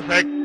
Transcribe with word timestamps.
Perfect. 0.00 0.37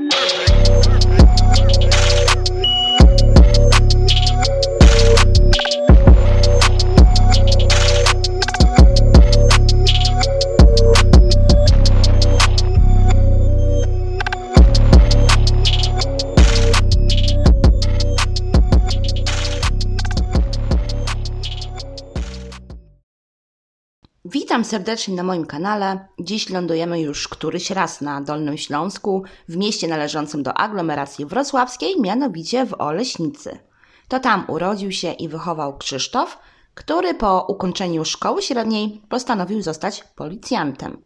Serdecznie 24.74 25.16
na 25.16 25.24
moim 25.24 25.46
kanale. 25.46 26.08
Dziś 26.20 26.50
lądujemy 26.50 27.02
już 27.02 27.28
któryś 27.28 27.72
raz 27.72 28.02
na 28.02 28.22
Dolnym 28.22 28.58
Śląsku, 28.58 29.24
w 29.50 29.58
mieście 29.58 29.88
należącym 29.88 30.44
do 30.44 30.54
aglomeracji 30.54 31.26
wrocławskiej, 31.26 32.02
mianowicie 32.02 32.66
w 32.66 32.74
Oleśnicy. 32.82 33.60
To 34.08 34.20
tam 34.20 34.46
urodził 34.48 34.92
się 34.92 35.12
i 35.12 35.28
wychował 35.28 35.78
Krzysztof, 35.78 36.38
który 36.74 37.14
po 37.14 37.46
ukończeniu 37.48 38.06
szkoły 38.06 38.42
średniej 38.42 39.02
postanowił 39.10 39.62
zostać 39.62 40.04
policjantem. 40.16 41.02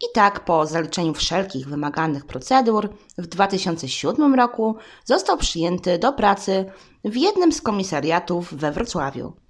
I 0.00 0.06
tak 0.14 0.44
po 0.44 0.66
zaliczeniu 0.66 1.14
wszelkich 1.14 1.68
wymaganych 1.68 2.26
procedur 2.26 2.88
w 3.18 3.26
2007 3.26 4.34
roku 4.34 4.76
został 5.04 5.36
przyjęty 5.36 5.98
do 5.98 6.12
pracy 6.12 6.64
w 7.04 7.16
jednym 7.16 7.52
z 7.52 7.60
komisariatów 7.60 8.54
we 8.54 8.72
Wrocławiu. 8.72 9.47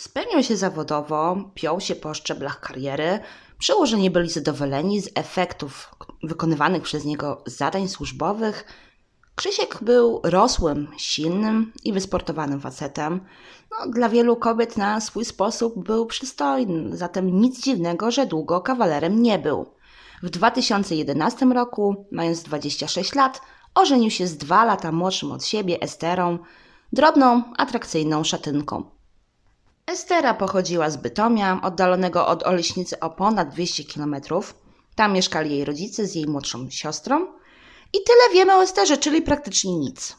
Spełniał 0.00 0.42
się 0.42 0.56
zawodowo, 0.56 1.36
piął 1.54 1.80
się 1.80 1.94
po 1.94 2.14
szczeblach 2.14 2.60
kariery, 2.60 3.18
przełożeni 3.58 4.10
byli 4.10 4.30
zadowoleni 4.30 5.00
z 5.00 5.10
efektów 5.14 5.94
wykonywanych 6.22 6.82
przez 6.82 7.04
niego 7.04 7.42
zadań 7.46 7.88
służbowych. 7.88 8.64
Krzysiek 9.34 9.78
był 9.82 10.20
rosłym, 10.24 10.88
silnym 10.98 11.72
i 11.84 11.92
wysportowanym 11.92 12.60
facetem. 12.60 13.20
No, 13.70 13.92
dla 13.92 14.08
wielu 14.08 14.36
kobiet 14.36 14.76
na 14.76 15.00
swój 15.00 15.24
sposób 15.24 15.84
był 15.84 16.06
przystojny, 16.06 16.96
zatem 16.96 17.40
nic 17.40 17.62
dziwnego, 17.62 18.10
że 18.10 18.26
długo 18.26 18.60
kawalerem 18.60 19.22
nie 19.22 19.38
był. 19.38 19.66
W 20.22 20.30
2011 20.30 21.46
roku, 21.46 22.06
mając 22.12 22.42
26 22.42 23.14
lat, 23.14 23.40
ożenił 23.74 24.10
się 24.10 24.26
z 24.26 24.36
dwa 24.36 24.64
lata 24.64 24.92
młodszym 24.92 25.32
od 25.32 25.44
siebie 25.44 25.80
Esterą, 25.80 26.38
drobną, 26.92 27.42
atrakcyjną 27.56 28.24
szatynką. 28.24 28.99
Estera 29.90 30.34
pochodziła 30.34 30.90
z 30.90 30.96
Bytomia, 30.96 31.60
oddalonego 31.62 32.26
od 32.26 32.42
Oleśnicy 32.42 33.00
o 33.00 33.10
ponad 33.10 33.48
200 33.48 33.84
km. 33.84 34.16
Tam 34.94 35.12
mieszkali 35.12 35.50
jej 35.50 35.64
rodzice 35.64 36.06
z 36.06 36.14
jej 36.14 36.26
młodszą 36.26 36.70
siostrą. 36.70 37.26
I 37.92 37.98
tyle 38.06 38.34
wiemy 38.34 38.54
o 38.56 38.62
Esterze, 38.62 38.96
czyli 38.96 39.22
praktycznie 39.22 39.78
nic. 39.78 40.16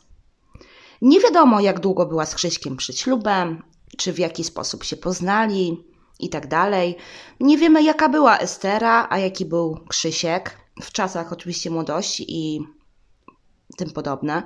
Nie 1.01 1.19
wiadomo, 1.19 1.59
jak 1.59 1.79
długo 1.79 2.05
była 2.05 2.25
z 2.25 2.35
Krzyśkiem 2.35 2.77
przed 2.77 2.97
ślubem, 2.97 3.63
czy 3.97 4.13
w 4.13 4.19
jaki 4.19 4.43
sposób 4.43 4.83
się 4.83 4.97
poznali 4.97 5.83
i 6.19 6.29
tak 6.29 6.47
dalej. 6.47 6.97
Nie 7.39 7.57
wiemy, 7.57 7.83
jaka 7.83 8.09
była 8.09 8.37
Estera, 8.37 9.07
a 9.09 9.17
jaki 9.17 9.45
był 9.45 9.79
Krzysiek 9.89 10.57
w 10.83 10.91
czasach 10.91 11.33
oczywiście 11.33 11.69
młodości 11.69 12.25
i 12.27 12.59
tym 13.77 13.91
podobne. 13.91 14.43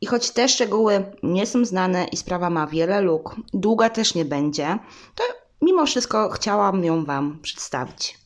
I 0.00 0.06
choć 0.06 0.30
te 0.30 0.48
szczegóły 0.48 1.04
nie 1.22 1.46
są 1.46 1.64
znane 1.64 2.04
i 2.04 2.16
sprawa 2.16 2.50
ma 2.50 2.66
wiele 2.66 3.00
luk, 3.00 3.36
długa 3.52 3.90
też 3.90 4.14
nie 4.14 4.24
będzie, 4.24 4.78
to 5.14 5.24
mimo 5.62 5.86
wszystko 5.86 6.28
chciałam 6.30 6.84
ją 6.84 7.04
Wam 7.04 7.38
przedstawić. 7.42 8.18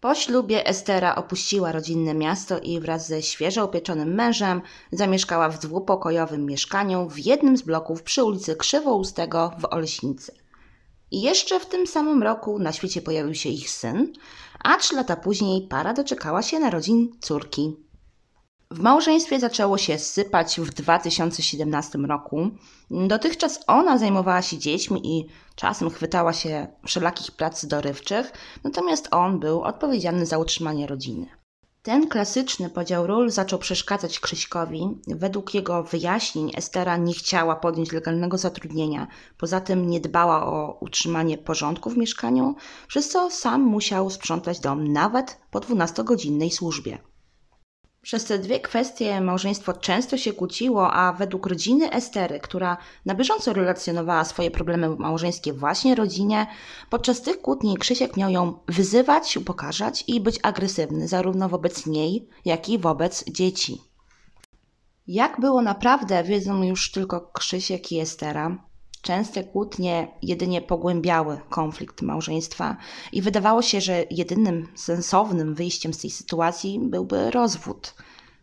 Po 0.00 0.14
ślubie 0.14 0.66
Estera 0.66 1.14
opuściła 1.14 1.72
rodzinne 1.72 2.14
miasto 2.14 2.58
i 2.58 2.80
wraz 2.80 3.08
ze 3.08 3.22
świeżo 3.22 3.64
upieczonym 3.64 4.14
mężem 4.14 4.62
zamieszkała 4.92 5.48
w 5.48 5.58
dwupokojowym 5.58 6.46
mieszkaniu 6.46 7.08
w 7.08 7.18
jednym 7.18 7.56
z 7.56 7.62
bloków 7.62 8.02
przy 8.02 8.24
ulicy 8.24 8.56
Krzywoustego 8.56 9.52
w 9.58 9.64
Oleśnicy. 9.64 10.32
I 11.10 11.22
jeszcze 11.22 11.60
w 11.60 11.66
tym 11.66 11.86
samym 11.86 12.22
roku 12.22 12.58
na 12.58 12.72
świecie 12.72 13.02
pojawił 13.02 13.34
się 13.34 13.48
ich 13.48 13.70
syn, 13.70 14.12
a 14.64 14.76
trzy 14.76 14.96
lata 14.96 15.16
później 15.16 15.66
para 15.68 15.94
doczekała 15.94 16.42
się 16.42 16.58
narodzin 16.58 17.12
córki. 17.20 17.76
W 18.72 18.80
małżeństwie 18.80 19.40
zaczęło 19.40 19.78
się 19.78 19.98
sypać 19.98 20.60
w 20.60 20.70
2017 20.70 21.98
roku. 21.98 22.50
Dotychczas 22.90 23.60
ona 23.66 23.98
zajmowała 23.98 24.42
się 24.42 24.58
dziećmi 24.58 25.00
i 25.04 25.26
czasem 25.54 25.90
chwytała 25.90 26.32
się 26.32 26.66
wszelakich 26.86 27.30
prac 27.30 27.64
dorywczych, 27.64 28.32
natomiast 28.64 29.08
on 29.10 29.40
był 29.40 29.62
odpowiedzialny 29.62 30.26
za 30.26 30.38
utrzymanie 30.38 30.86
rodziny. 30.86 31.26
Ten 31.82 32.08
klasyczny 32.08 32.70
podział 32.70 33.06
ról 33.06 33.30
zaczął 33.30 33.58
przeszkadzać 33.58 34.20
Krzyśkowi. 34.20 34.88
Według 35.06 35.54
jego 35.54 35.82
wyjaśnień 35.82 36.50
Estera 36.56 36.96
nie 36.96 37.14
chciała 37.14 37.56
podjąć 37.56 37.92
legalnego 37.92 38.38
zatrudnienia, 38.38 39.06
poza 39.38 39.60
tym 39.60 39.90
nie 39.90 40.00
dbała 40.00 40.46
o 40.46 40.78
utrzymanie 40.80 41.38
porządku 41.38 41.90
w 41.90 41.96
mieszkaniu, 41.96 42.54
przez 42.88 43.08
co 43.08 43.30
sam 43.30 43.62
musiał 43.62 44.10
sprzątać 44.10 44.60
dom 44.60 44.92
nawet 44.92 45.38
po 45.50 45.60
12-godzinnej 45.60 46.50
służbie. 46.50 47.11
Przez 48.02 48.24
te 48.24 48.38
dwie 48.38 48.60
kwestie 48.60 49.20
małżeństwo 49.20 49.72
często 49.72 50.16
się 50.16 50.32
kłóciło, 50.32 50.92
a 50.92 51.12
według 51.12 51.46
rodziny 51.46 51.92
Estery, 51.92 52.40
która 52.40 52.76
na 53.06 53.14
bieżąco 53.14 53.52
relacjonowała 53.52 54.24
swoje 54.24 54.50
problemy 54.50 54.88
małżeńskie 54.88 55.52
właśnie 55.52 55.94
rodzinie, 55.94 56.46
podczas 56.90 57.22
tych 57.22 57.40
kłótni 57.40 57.76
Krzysiek 57.76 58.16
miał 58.16 58.30
ją 58.30 58.58
wyzywać, 58.68 59.36
upokarzać 59.36 60.04
i 60.06 60.20
być 60.20 60.38
agresywny 60.42 61.08
zarówno 61.08 61.48
wobec 61.48 61.86
niej, 61.86 62.28
jak 62.44 62.68
i 62.68 62.78
wobec 62.78 63.24
dzieci. 63.30 63.80
Jak 65.06 65.40
było 65.40 65.62
naprawdę, 65.62 66.24
wiedzą 66.24 66.62
już 66.62 66.90
tylko 66.90 67.20
Krzysiek 67.20 67.92
i 67.92 68.00
Estera. 68.00 68.71
Częste 69.02 69.44
kłótnie 69.44 70.08
jedynie 70.22 70.62
pogłębiały 70.62 71.40
konflikt 71.50 72.02
małżeństwa 72.02 72.76
i 73.12 73.22
wydawało 73.22 73.62
się, 73.62 73.80
że 73.80 74.04
jedynym 74.10 74.68
sensownym 74.74 75.54
wyjściem 75.54 75.94
z 75.94 75.98
tej 75.98 76.10
sytuacji 76.10 76.80
byłby 76.82 77.30
rozwód. 77.30 77.94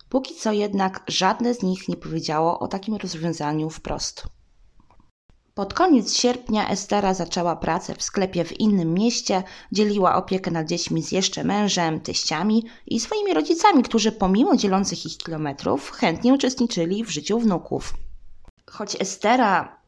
Póki 0.09 0.35
co 0.35 0.51
jednak 0.51 1.03
żadne 1.07 1.53
z 1.53 1.63
nich 1.63 1.87
nie 1.87 1.95
powiedziało 1.95 2.59
o 2.59 2.67
takim 2.67 2.95
rozwiązaniu 2.95 3.69
wprost. 3.69 4.23
Pod 5.53 5.73
koniec 5.73 6.15
sierpnia 6.15 6.69
Estera 6.69 7.13
zaczęła 7.13 7.55
pracę 7.55 7.95
w 7.95 8.03
sklepie 8.03 8.45
w 8.45 8.59
innym 8.59 8.93
mieście, 8.93 9.43
dzieliła 9.71 10.15
opiekę 10.15 10.51
nad 10.51 10.67
dziećmi 10.67 11.03
z 11.03 11.11
jeszcze 11.11 11.43
mężem, 11.43 11.99
teściami 11.99 12.63
i 12.87 12.99
swoimi 12.99 13.33
rodzicami, 13.33 13.83
którzy 13.83 14.11
pomimo 14.11 14.55
dzielących 14.55 15.05
ich 15.05 15.17
kilometrów 15.17 15.91
chętnie 15.91 16.33
uczestniczyli 16.33 17.03
w 17.03 17.09
życiu 17.09 17.39
wnuków. 17.39 17.93
Choć 18.71 19.01
Estera 19.01 19.79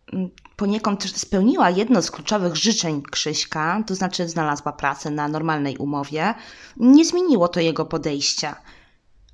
poniekąd 0.61 1.03
spełniła 1.17 1.69
jedno 1.69 2.01
z 2.01 2.11
kluczowych 2.11 2.55
życzeń 2.55 3.01
Krzyśka, 3.11 3.83
to 3.87 3.95
znaczy 3.95 4.27
znalazła 4.29 4.73
pracę 4.73 5.11
na 5.11 5.27
normalnej 5.27 5.77
umowie, 5.77 6.33
nie 6.77 7.05
zmieniło 7.05 7.47
to 7.47 7.59
jego 7.59 7.85
podejścia. 7.85 8.55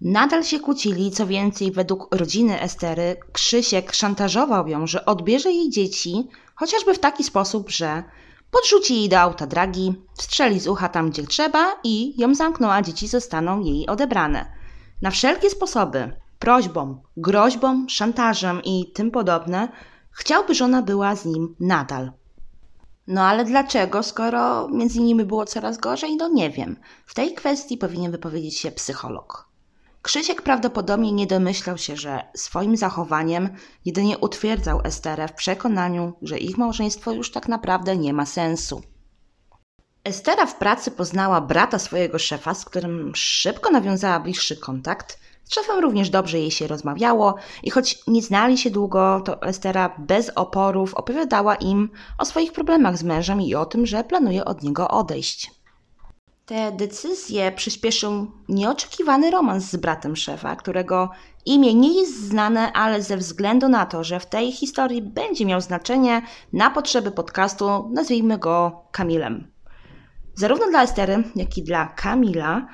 Nadal 0.01 0.43
się 0.43 0.59
kłócili, 0.59 1.11
co 1.11 1.27
więcej, 1.27 1.71
według 1.71 2.15
rodziny 2.15 2.61
Estery, 2.61 3.15
Krzysiek 3.33 3.93
szantażował 3.93 4.67
ją, 4.67 4.87
że 4.87 5.05
odbierze 5.05 5.51
jej 5.51 5.69
dzieci, 5.69 6.27
chociażby 6.55 6.93
w 6.93 6.99
taki 6.99 7.23
sposób, 7.23 7.69
że 7.69 8.03
podrzuci 8.51 8.95
jej 8.95 9.09
do 9.09 9.19
auta 9.19 9.47
dragi, 9.47 9.93
strzeli 10.13 10.59
z 10.59 10.67
ucha 10.67 10.89
tam, 10.89 11.09
gdzie 11.09 11.23
trzeba 11.23 11.75
i 11.83 12.21
ją 12.21 12.35
zamkną, 12.35 12.71
a 12.71 12.81
dzieci 12.81 13.07
zostaną 13.07 13.59
jej 13.59 13.87
odebrane. 13.87 14.45
Na 15.01 15.11
wszelkie 15.11 15.49
sposoby, 15.49 16.13
prośbą, 16.39 17.01
groźbą, 17.17 17.85
szantażem 17.89 18.61
i 18.63 18.91
tym 18.95 19.11
podobne, 19.11 19.69
Chciałby, 20.17 20.55
że 20.55 20.65
ona 20.65 20.81
była 20.81 21.15
z 21.15 21.25
nim 21.25 21.55
nadal. 21.59 22.11
No 23.07 23.21
ale 23.21 23.45
dlaczego, 23.45 24.03
skoro 24.03 24.67
między 24.67 24.99
nimi 25.01 25.25
było 25.25 25.45
coraz 25.45 25.77
gorzej? 25.77 26.15
No 26.15 26.29
nie 26.29 26.49
wiem. 26.49 26.75
W 27.05 27.13
tej 27.13 27.33
kwestii 27.33 27.77
powinien 27.77 28.11
wypowiedzieć 28.11 28.57
się 28.57 28.71
psycholog. 28.71 29.49
Krzysiek 30.01 30.41
prawdopodobnie 30.41 31.11
nie 31.11 31.27
domyślał 31.27 31.77
się, 31.77 31.97
że 31.97 32.23
swoim 32.35 32.77
zachowaniem 32.77 33.49
jedynie 33.85 34.17
utwierdzał 34.17 34.81
Esterę 34.83 35.27
w 35.27 35.33
przekonaniu, 35.33 36.13
że 36.21 36.37
ich 36.37 36.57
małżeństwo 36.57 37.11
już 37.11 37.31
tak 37.31 37.47
naprawdę 37.47 37.97
nie 37.97 38.13
ma 38.13 38.25
sensu. 38.25 38.81
Estera 40.03 40.45
w 40.45 40.55
pracy 40.55 40.91
poznała 40.91 41.41
brata 41.41 41.79
swojego 41.79 42.19
szefa, 42.19 42.53
z 42.53 42.65
którym 42.65 43.11
szybko 43.15 43.71
nawiązała 43.71 44.19
bliższy 44.19 44.57
kontakt 44.57 45.19
z 45.47 45.53
szefem 45.53 45.79
również 45.79 46.09
dobrze 46.09 46.39
jej 46.39 46.51
się 46.51 46.67
rozmawiało 46.67 47.35
i 47.63 47.69
choć 47.69 47.99
nie 48.07 48.21
znali 48.21 48.57
się 48.57 48.69
długo, 48.69 49.21
to 49.25 49.41
Estera 49.41 49.95
bez 49.97 50.31
oporów 50.35 50.93
opowiadała 50.93 51.55
im 51.55 51.89
o 52.17 52.25
swoich 52.25 52.51
problemach 52.51 52.97
z 52.97 53.03
mężem 53.03 53.41
i 53.41 53.55
o 53.55 53.65
tym, 53.65 53.85
że 53.85 54.03
planuje 54.03 54.45
od 54.45 54.63
niego 54.63 54.87
odejść. 54.87 55.51
Te 56.45 56.71
decyzje 56.71 57.51
przyspieszył 57.51 58.31
nieoczekiwany 58.49 59.31
romans 59.31 59.63
z 59.63 59.75
bratem 59.75 60.15
szefa, 60.15 60.55
którego 60.55 61.09
imię 61.45 61.73
nie 61.73 61.99
jest 61.99 62.27
znane, 62.27 62.73
ale 62.73 63.01
ze 63.01 63.17
względu 63.17 63.69
na 63.69 63.85
to, 63.85 64.03
że 64.03 64.19
w 64.19 64.25
tej 64.25 64.51
historii 64.51 65.01
będzie 65.01 65.45
miał 65.45 65.61
znaczenie 65.61 66.21
na 66.53 66.69
potrzeby 66.69 67.11
podcastu, 67.11 67.89
nazwijmy 67.93 68.37
go 68.37 68.81
Kamilem. 68.91 69.51
Zarówno 70.35 70.69
dla 70.69 70.83
Estery, 70.83 71.23
jak 71.35 71.57
i 71.57 71.63
dla 71.63 71.85
Kamila 71.85 72.67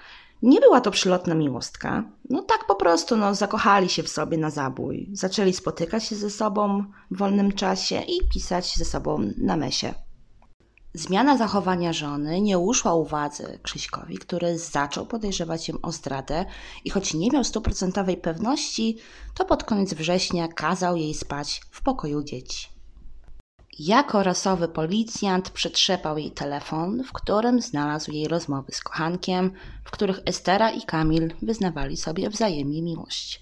nie 0.44 0.60
była 0.60 0.82
to 0.82 0.92
przylotna 0.92 1.36
miłostka. 1.36 2.04
No 2.34 2.42
tak 2.42 2.66
po 2.68 2.76
prostu, 2.76 3.18
no 3.18 3.36
zakochali 3.36 3.90
się 3.90 4.04
w 4.04 4.10
sobie 4.10 4.38
na 4.38 4.50
zabój. 4.50 5.10
Zaczęli 5.12 5.54
spotykać 5.54 6.04
się 6.04 6.16
ze 6.16 6.30
sobą 6.30 6.86
w 7.12 7.18
wolnym 7.18 7.52
czasie 7.52 8.02
i 8.02 8.28
pisać 8.30 8.76
ze 8.76 8.86
sobą 8.86 9.32
na 9.38 9.58
mesie. 9.58 9.94
Zmiana 10.94 11.38
zachowania 11.38 11.94
żony 11.94 12.42
nie 12.42 12.60
uszła 12.60 12.94
uwadze 12.94 13.60
Krzyśkowi, 13.64 14.18
który 14.18 14.58
zaczął 14.58 15.06
podejrzewać 15.06 15.70
ją 15.70 15.76
o 15.82 15.92
zdradę 15.92 16.46
i 16.86 16.90
choć 16.90 17.14
nie 17.14 17.30
miał 17.30 17.44
stuprocentowej 17.44 18.18
pewności, 18.18 18.98
to 19.36 19.46
pod 19.46 19.64
koniec 19.64 19.94
września 19.94 20.48
kazał 20.48 20.96
jej 20.96 21.14
spać 21.14 21.62
w 21.72 21.82
pokoju 21.82 22.24
dzieci. 22.24 22.73
Jako 23.80 24.24
rasowy 24.24 24.68
policjant 24.68 25.50
przetrzepał 25.50 26.18
jej 26.18 26.32
telefon, 26.32 27.04
w 27.04 27.14
którym 27.14 27.62
znalazł 27.62 28.12
jej 28.12 28.28
rozmowy 28.28 28.72
z 28.72 28.82
kochankiem, 28.82 29.52
w 29.84 29.92
których 29.92 30.20
Estera 30.26 30.72
i 30.72 30.82
Kamil 30.82 31.34
wyznawali 31.42 31.98
sobie 31.98 32.30
wzajemnie 32.30 32.82
miłość. 32.82 33.42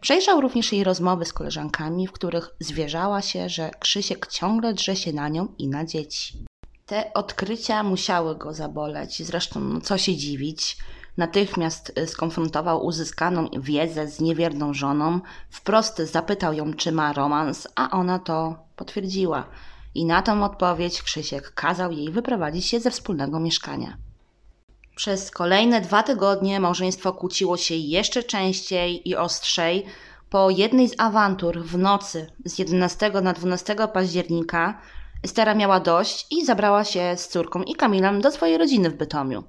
Przejrzał 0.00 0.40
również 0.40 0.72
jej 0.72 0.84
rozmowy 0.84 1.24
z 1.24 1.32
koleżankami, 1.32 2.06
w 2.06 2.12
których 2.12 2.50
zwierzała 2.60 3.22
się, 3.22 3.48
że 3.48 3.70
Krzysiek 3.78 4.26
ciągle 4.26 4.74
drze 4.74 4.96
się 4.96 5.12
na 5.12 5.28
nią 5.28 5.48
i 5.58 5.68
na 5.68 5.84
dzieci. 5.84 6.44
Te 6.86 7.12
odkrycia 7.12 7.82
musiały 7.82 8.36
go 8.36 8.54
zaboleć, 8.54 9.22
zresztą 9.22 9.60
no, 9.60 9.80
co 9.80 9.98
się 9.98 10.16
dziwić. 10.16 10.76
Natychmiast 11.16 11.98
y, 11.98 12.06
skonfrontował 12.06 12.84
uzyskaną 12.86 13.48
wiedzę 13.60 14.08
z 14.08 14.20
niewierną 14.20 14.74
żoną, 14.74 15.20
wprost 15.50 15.98
zapytał 15.98 16.52
ją, 16.52 16.74
czy 16.74 16.92
ma 16.92 17.12
romans, 17.12 17.68
a 17.76 17.90
ona 17.90 18.18
to 18.18 18.69
potwierdziła. 18.80 19.44
I 19.94 20.04
na 20.04 20.22
tą 20.22 20.44
odpowiedź 20.44 21.02
Krzysiek 21.02 21.54
kazał 21.54 21.92
jej 21.92 22.10
wyprowadzić 22.10 22.66
się 22.66 22.80
ze 22.80 22.90
wspólnego 22.90 23.40
mieszkania. 23.40 23.96
Przez 24.96 25.30
kolejne 25.30 25.80
dwa 25.80 26.02
tygodnie 26.02 26.60
małżeństwo 26.60 27.12
kłóciło 27.12 27.56
się 27.56 27.74
jeszcze 27.74 28.22
częściej 28.22 29.08
i 29.08 29.16
ostrzej. 29.16 29.86
Po 30.30 30.50
jednej 30.50 30.88
z 30.88 30.94
awantur 30.98 31.62
w 31.62 31.78
nocy 31.78 32.26
z 32.44 32.58
11 32.58 33.10
na 33.22 33.32
12 33.32 33.76
października 33.92 34.80
Estera 35.24 35.54
miała 35.54 35.80
dość 35.80 36.26
i 36.30 36.44
zabrała 36.44 36.84
się 36.84 37.14
z 37.16 37.28
córką 37.28 37.62
i 37.62 37.74
Kamilem 37.74 38.20
do 38.20 38.30
swojej 38.30 38.58
rodziny 38.58 38.90
w 38.90 38.96
Bytomiu. 38.96 39.44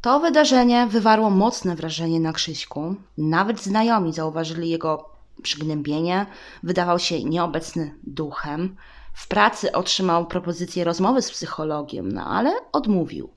To 0.00 0.20
wydarzenie 0.20 0.86
wywarło 0.86 1.30
mocne 1.30 1.76
wrażenie 1.76 2.20
na 2.20 2.32
Krzyśku. 2.32 2.94
Nawet 3.18 3.62
znajomi 3.62 4.12
zauważyli 4.12 4.70
jego 4.70 5.17
przygnębienie, 5.42 6.26
wydawał 6.62 6.98
się 6.98 7.24
nieobecny 7.24 7.94
duchem. 8.02 8.76
W 9.14 9.28
pracy 9.28 9.72
otrzymał 9.72 10.26
propozycję 10.26 10.84
rozmowy 10.84 11.22
z 11.22 11.30
psychologiem, 11.30 12.12
no 12.12 12.24
ale 12.24 12.52
odmówił. 12.72 13.30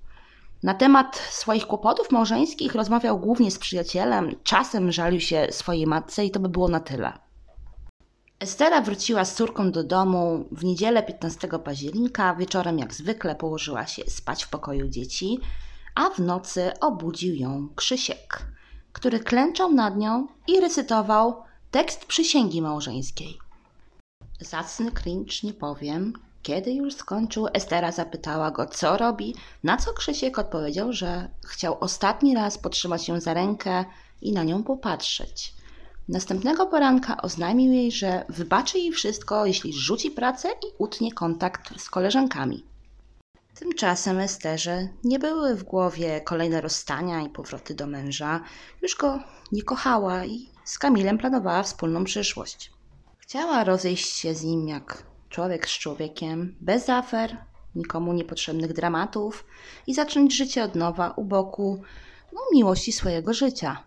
Na 0.64 0.74
temat 0.74 1.16
swoich 1.18 1.68
kłopotów 1.68 2.12
małżeńskich 2.12 2.76
rozmawiał 2.76 3.20
głównie 3.20 3.52
z 3.52 3.60
przyjacielem, 3.60 4.36
czasem 4.44 4.92
żalił 4.92 5.20
się 5.20 5.48
swojej 5.52 5.88
matce 5.88 6.26
i 6.26 6.32
to 6.32 6.40
by 6.40 6.50
było 6.50 6.68
na 6.68 6.80
tyle. 6.80 7.14
Estera 8.40 8.82
wróciła 8.82 9.26
z 9.26 9.36
córką 9.36 9.72
do 9.72 9.84
domu 9.84 10.46
w 10.52 10.64
niedzielę 10.64 11.04
15 11.04 11.48
października. 11.64 12.36
Wieczorem, 12.36 12.80
jak 12.80 12.94
zwykle, 12.94 13.36
położyła 13.36 13.88
się 13.88 14.04
spać 14.08 14.44
w 14.44 14.50
pokoju 14.50 14.88
dzieci, 14.88 15.40
a 15.96 16.10
w 16.10 16.20
nocy 16.20 16.72
obudził 16.80 17.36
ją 17.36 17.70
Krzysiek, 17.76 18.46
który 18.94 19.20
klęczał 19.20 19.74
nad 19.74 19.98
nią 19.98 20.28
i 20.48 20.60
recytował 20.60 21.44
tekst 21.72 22.06
przysięgi 22.06 22.62
małżeńskiej. 22.62 23.38
Zacny 24.40 24.92
cringe 24.92 25.34
nie 25.44 25.54
powiem. 25.54 26.14
Kiedy 26.42 26.74
już 26.74 26.96
skończył, 26.96 27.48
Estera 27.54 27.92
zapytała 27.92 28.52
go, 28.52 28.66
co 28.66 28.98
robi, 28.98 29.36
na 29.64 29.78
co 29.78 29.94
Krzysiek 29.94 30.40
odpowiedział, 30.40 30.94
że 30.94 31.30
chciał 31.48 31.78
ostatni 31.80 32.36
raz 32.36 32.58
potrzymać 32.58 33.08
ją 33.08 33.20
za 33.20 33.34
rękę 33.34 33.86
i 34.22 34.32
na 34.32 34.44
nią 34.44 34.64
popatrzeć. 34.64 35.54
Następnego 36.10 36.66
poranka 36.66 37.22
oznajmił 37.22 37.74
jej, 37.74 37.92
że 37.92 38.26
wybaczy 38.30 38.80
jej 38.80 38.92
wszystko, 38.92 39.46
jeśli 39.46 39.74
rzuci 39.74 40.12
pracę 40.12 40.50
i 40.50 40.74
utnie 40.78 41.12
kontakt 41.12 41.82
z 41.82 41.90
koleżankami. 41.90 42.66
Tymczasem 43.56 44.20
Esterze 44.20 44.88
nie 45.04 45.20
były 45.20 45.56
w 45.56 45.64
głowie 45.64 46.22
kolejne 46.22 46.62
rozstania 46.62 47.22
i 47.22 47.30
powroty 47.30 47.76
do 47.76 47.88
męża. 47.88 48.44
Już 48.82 48.96
go 48.96 49.20
nie 49.52 49.64
kochała 49.64 50.26
i 50.26 50.51
z 50.64 50.80
Kamilem 50.80 51.18
planowała 51.18 51.64
wspólną 51.64 52.04
przyszłość. 52.04 52.72
Chciała 53.18 53.64
rozejść 53.64 54.10
się 54.10 54.36
z 54.36 54.44
nim 54.44 54.68
jak 54.68 55.04
człowiek 55.30 55.68
z 55.68 55.80
człowiekiem, 55.80 56.56
bez 56.62 56.90
afer, 56.90 57.38
nikomu 57.76 58.14
niepotrzebnych 58.14 58.74
dramatów 58.74 59.46
i 59.88 59.94
zacząć 59.94 60.36
życie 60.38 60.64
od 60.64 60.76
nowa 60.76 61.10
u 61.10 61.24
boku 61.24 61.82
no, 62.34 62.42
miłości 62.54 62.92
swojego 62.92 63.34
życia. 63.34 63.84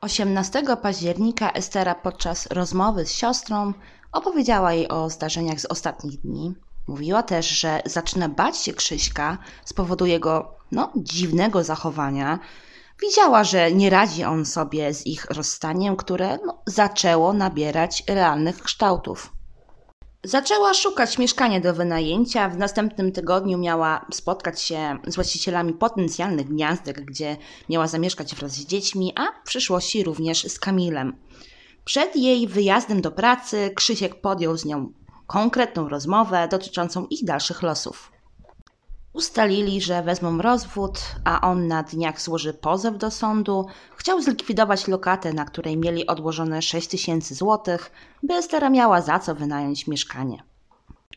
18 0.00 0.62
października 0.82 1.50
Estera 1.50 1.94
podczas 1.94 2.46
rozmowy 2.46 3.06
z 3.06 3.12
siostrą 3.12 3.72
opowiedziała 4.12 4.72
jej 4.72 4.88
o 4.88 5.10
zdarzeniach 5.10 5.60
z 5.60 5.64
ostatnich 5.64 6.20
dni. 6.20 6.54
Mówiła 6.86 7.22
też, 7.22 7.48
że 7.48 7.82
zaczyna 7.84 8.28
bać 8.28 8.56
się 8.56 8.72
Krzyśka 8.72 9.38
z 9.64 9.72
powodu 9.72 10.06
jego 10.06 10.54
no, 10.72 10.92
dziwnego 10.96 11.64
zachowania. 11.64 12.38
Widziała, 13.02 13.44
że 13.44 13.72
nie 13.72 13.90
radzi 13.90 14.24
on 14.24 14.46
sobie 14.46 14.94
z 14.94 15.06
ich 15.06 15.24
rozstaniem, 15.24 15.96
które 15.96 16.38
no, 16.46 16.62
zaczęło 16.66 17.32
nabierać 17.32 18.04
realnych 18.08 18.62
kształtów. 18.62 19.32
Zaczęła 20.24 20.74
szukać 20.74 21.18
mieszkania 21.18 21.60
do 21.60 21.74
wynajęcia. 21.74 22.48
W 22.48 22.58
następnym 22.58 23.12
tygodniu 23.12 23.58
miała 23.58 24.06
spotkać 24.12 24.62
się 24.62 24.98
z 25.06 25.14
właścicielami 25.14 25.72
potencjalnych 25.72 26.48
gniazdek, 26.48 27.04
gdzie 27.04 27.36
miała 27.68 27.86
zamieszkać 27.86 28.34
wraz 28.34 28.52
z 28.52 28.66
dziećmi, 28.66 29.12
a 29.16 29.40
w 29.40 29.44
przyszłości 29.44 30.04
również 30.04 30.44
z 30.44 30.58
Kamilem. 30.58 31.16
Przed 31.84 32.16
jej 32.16 32.48
wyjazdem 32.48 33.00
do 33.00 33.10
pracy 33.10 33.70
Krzysiek 33.74 34.20
podjął 34.20 34.56
z 34.56 34.64
nią 34.64 34.92
konkretną 35.26 35.88
rozmowę 35.88 36.48
dotyczącą 36.50 37.06
ich 37.06 37.24
dalszych 37.24 37.62
losów. 37.62 38.13
Ustalili, 39.14 39.80
że 39.80 40.02
wezmą 40.02 40.42
rozwód, 40.42 41.00
a 41.24 41.40
on 41.40 41.68
na 41.68 41.82
dniach 41.82 42.20
złoży 42.20 42.54
pozew 42.54 42.98
do 42.98 43.10
sądu. 43.10 43.66
Chciał 43.96 44.22
zlikwidować 44.22 44.88
lokatę, 44.88 45.32
na 45.32 45.44
której 45.44 45.76
mieli 45.76 46.06
odłożone 46.06 46.62
6 46.62 46.88
tysięcy 46.88 47.34
złotych, 47.34 47.90
by 48.22 48.34
Estera 48.34 48.70
miała 48.70 49.00
za 49.00 49.18
co 49.18 49.34
wynająć 49.34 49.86
mieszkanie. 49.86 50.42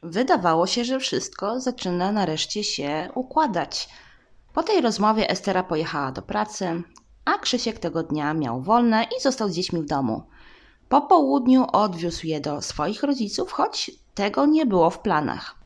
Wydawało 0.04 0.68
się, 0.68 0.86
że 0.86 1.00
wszystko 1.00 1.60
zaczyna 1.60 2.12
nareszcie 2.12 2.64
się 2.64 3.10
układać. 3.16 3.90
Po 4.54 4.64
tej 4.64 4.82
rozmowie 4.82 5.30
Estera 5.30 5.64
pojechała 5.64 6.12
do 6.12 6.22
pracy, 6.22 6.84
a 7.26 7.38
Krzysiek 7.38 7.80
tego 7.80 8.04
dnia 8.04 8.34
miał 8.34 8.62
wolne 8.62 9.04
i 9.18 9.22
został 9.22 9.50
z 9.50 9.54
dziećmi 9.54 9.82
w 9.82 9.86
domu. 9.86 10.24
Po 10.90 11.02
południu 11.02 11.66
odwiózł 11.72 12.28
je 12.28 12.42
do 12.42 12.62
swoich 12.62 13.04
rodziców, 13.04 13.52
choć 13.52 13.92
tego 14.16 14.46
nie 14.46 14.66
było 14.66 14.90
w 14.90 15.00
planach. 15.00 15.57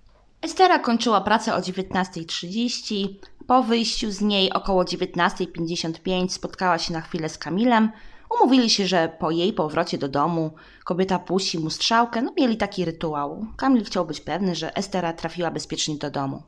Estera 0.41 0.79
kończyła 0.79 1.21
pracę 1.21 1.55
o 1.55 1.59
19.30. 1.59 3.07
Po 3.47 3.63
wyjściu 3.63 4.11
z 4.11 4.21
niej 4.21 4.53
około 4.53 4.83
19.55 4.83 6.29
spotkała 6.29 6.77
się 6.77 6.93
na 6.93 7.01
chwilę 7.01 7.29
z 7.29 7.37
Kamilem. 7.37 7.91
Umówili 8.29 8.69
się, 8.69 8.87
że 8.87 9.11
po 9.19 9.31
jej 9.31 9.53
powrocie 9.53 9.97
do 9.97 10.07
domu 10.07 10.51
kobieta 10.83 11.19
puści 11.19 11.59
mu 11.59 11.69
strzałkę. 11.69 12.21
No 12.21 12.33
mieli 12.37 12.57
taki 12.57 12.85
rytuał. 12.85 13.45
Kamil 13.57 13.85
chciał 13.85 14.05
być 14.05 14.21
pewny, 14.21 14.55
że 14.55 14.75
Estera 14.75 15.13
trafiła 15.13 15.51
bezpiecznie 15.51 15.95
do 15.95 16.11
domu. 16.11 16.43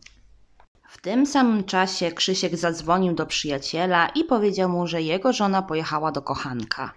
W 0.87 1.01
tym 1.01 1.25
samym 1.25 1.63
czasie 1.63 2.11
Krzysiek 2.11 2.57
zadzwonił 2.57 3.13
do 3.13 3.25
przyjaciela 3.25 4.07
i 4.07 4.23
powiedział 4.23 4.69
mu, 4.69 4.87
że 4.87 5.01
jego 5.01 5.33
żona 5.33 5.61
pojechała 5.61 6.11
do 6.11 6.21
kochanka. 6.21 6.93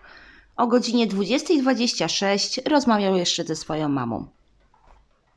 O 0.57 0.67
godzinie 0.67 1.07
20.26 1.07 2.69
rozmawiał 2.69 3.17
jeszcze 3.17 3.45
ze 3.45 3.57
swoją 3.57 3.89
mamą. 3.89 4.27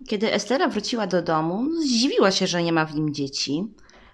Kiedy 0.07 0.33
Estera 0.33 0.67
wróciła 0.67 1.07
do 1.07 1.21
domu, 1.21 1.65
zdziwiła 1.81 2.31
się, 2.31 2.47
że 2.47 2.63
nie 2.63 2.73
ma 2.73 2.85
w 2.85 2.95
nim 2.95 3.13
dzieci. 3.13 3.67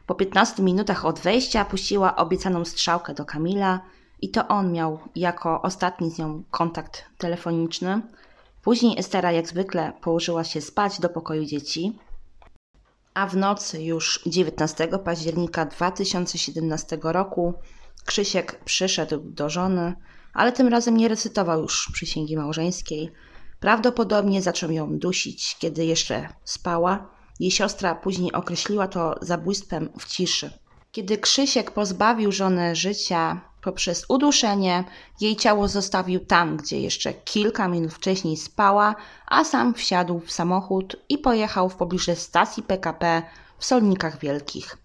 Po 0.05 0.15
15 0.15 0.63
minutach 0.63 1.05
od 1.05 1.19
wejścia 1.19 1.65
puściła 1.65 2.15
obiecaną 2.15 2.65
strzałkę 2.65 3.13
do 3.13 3.25
Kamila 3.25 3.79
i 4.21 4.29
to 4.29 4.47
on 4.47 4.71
miał 4.71 4.99
jako 5.15 5.61
ostatni 5.61 6.11
z 6.11 6.17
nią 6.17 6.43
kontakt 6.51 7.05
telefoniczny. 7.17 8.01
Później 8.61 8.99
Estera 8.99 9.31
jak 9.31 9.47
zwykle 9.47 9.93
położyła 10.01 10.43
się 10.43 10.61
spać 10.61 10.99
do 10.99 11.09
pokoju 11.09 11.45
dzieci, 11.45 11.99
a 13.13 13.27
w 13.27 13.37
nocy 13.37 13.83
już 13.83 14.21
19 14.25 14.87
października 15.03 15.65
2017 15.65 16.97
roku 17.01 17.53
Krzysiek 18.05 18.63
przyszedł 18.63 19.19
do 19.19 19.49
żony, 19.49 19.93
ale 20.33 20.51
tym 20.51 20.67
razem 20.67 20.97
nie 20.97 21.07
recytował 21.07 21.61
już 21.61 21.89
przysięgi 21.93 22.37
małżeńskiej, 22.37 23.11
Prawdopodobnie 23.59 24.41
zaczął 24.41 24.71
ją 24.71 24.99
dusić, 24.99 25.57
kiedy 25.59 25.85
jeszcze 25.85 26.29
spała. 26.43 27.07
Jej 27.39 27.51
siostra 27.51 27.95
później 27.95 28.33
określiła 28.33 28.87
to 28.87 29.15
zabójstwem 29.21 29.89
w 29.99 30.05
ciszy. 30.05 30.51
Kiedy 30.91 31.17
Krzysiek 31.17 31.71
pozbawił 31.71 32.31
żonę 32.31 32.75
życia 32.75 33.41
poprzez 33.61 34.05
uduszenie, 34.09 34.83
jej 35.21 35.35
ciało 35.35 35.67
zostawił 35.67 36.25
tam, 36.25 36.57
gdzie 36.57 36.79
jeszcze 36.79 37.13
kilka 37.13 37.67
minut 37.67 37.93
wcześniej 37.93 38.37
spała, 38.37 38.95
a 39.27 39.43
sam 39.43 39.73
wsiadł 39.73 40.19
w 40.19 40.31
samochód 40.31 40.95
i 41.09 41.17
pojechał 41.17 41.69
w 41.69 41.75
pobliże 41.75 42.15
stacji 42.15 42.63
PKP 42.63 43.23
w 43.57 43.65
Solnikach 43.65 44.19
Wielkich. 44.19 44.77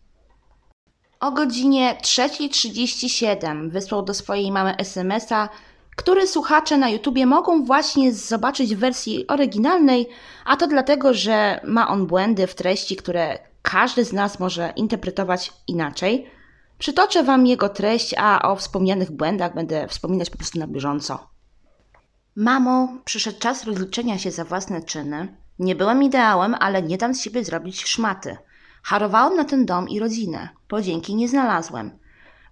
O 1.21 1.33
godzinie 1.33 1.99
3.37 2.03 3.71
wysłał 3.71 4.03
do 4.03 4.15
swojej 4.15 4.53
mamy 4.53 4.77
SMS-a, 4.77 5.49
który 5.97 6.27
słuchacze 6.27 6.79
na 6.79 6.89
YouTubie 6.89 7.27
mogą 7.27 7.65
właśnie 7.65 8.13
zobaczyć 8.13 8.75
w 8.75 8.79
wersji 8.79 9.27
oryginalnej, 9.27 10.09
a 10.45 10.57
to 10.57 10.67
dlatego, 10.67 11.15
że 11.15 11.61
ma 11.65 11.89
on 11.89 12.07
błędy 12.07 12.47
w 12.47 12.55
treści, 12.55 12.97
które 12.97 13.39
każdy 13.63 14.05
z 14.05 14.13
nas 14.13 14.41
może 14.41 14.73
interpretować 14.77 15.53
inaczej. 15.67 16.27
Przytoczę 16.79 17.23
Wam 17.23 17.47
jego 17.47 17.69
treść, 17.69 18.15
a 18.19 18.43
o 18.43 18.57
wspomnianych 18.57 19.11
błędach 19.11 19.55
będę 19.55 19.89
wspominać 19.89 20.31
po 20.31 20.37
prostu 20.37 20.59
na 20.59 20.67
bieżąco. 20.67 21.31
Mamo, 22.37 22.89
przyszedł 23.05 23.39
czas 23.39 23.65
rozliczenia 23.65 24.19
się 24.19 24.31
za 24.31 24.45
własne 24.45 24.83
czyny. 24.83 25.37
Nie 25.59 25.75
byłem 25.75 26.03
ideałem, 26.03 26.55
ale 26.61 26.83
nie 26.83 26.99
dam 26.99 27.15
z 27.15 27.23
siebie 27.23 27.45
zrobić 27.45 27.85
szmaty. 27.85 28.37
Harowałem 28.83 29.37
na 29.37 29.45
ten 29.45 29.67
dom 29.67 29.89
i 29.89 30.01
rodzinę. 30.01 30.49
Podzięki 30.69 31.15
nie 31.15 31.29
znalazłem. 31.29 31.99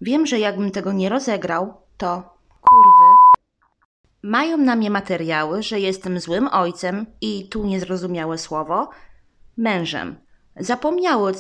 Wiem, 0.01 0.27
że 0.27 0.39
jakbym 0.39 0.71
tego 0.71 0.93
nie 0.93 1.09
rozegrał, 1.09 1.75
to. 1.97 2.38
Mają 4.23 4.57
na 4.57 4.77
mnie 4.77 4.91
materiały, 4.91 5.63
że 5.63 5.81
jestem 5.81 6.21
złym 6.21 6.49
ojcem 6.53 7.07
i 7.21 7.49
tu 7.49 7.67
niezrozumiałe 7.67 8.39
słowo 8.39 8.91
mężem. 9.57 10.17
Zapomniały, 10.57 11.33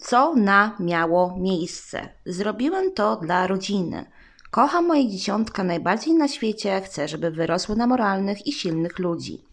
co 0.00 0.34
na 0.34 0.76
miało 0.80 1.36
miejsce. 1.38 2.08
Zrobiłem 2.26 2.92
to 2.92 3.16
dla 3.16 3.46
rodziny. 3.46 4.06
Kocham 4.50 4.86
moje 4.86 5.08
dzieciątka 5.08 5.64
najbardziej 5.64 6.14
na 6.14 6.28
świecie, 6.28 6.80
chcę, 6.80 7.08
żeby 7.08 7.30
wyrosły 7.30 7.76
na 7.76 7.86
moralnych 7.86 8.46
i 8.46 8.52
silnych 8.52 8.98
ludzi. 8.98 9.44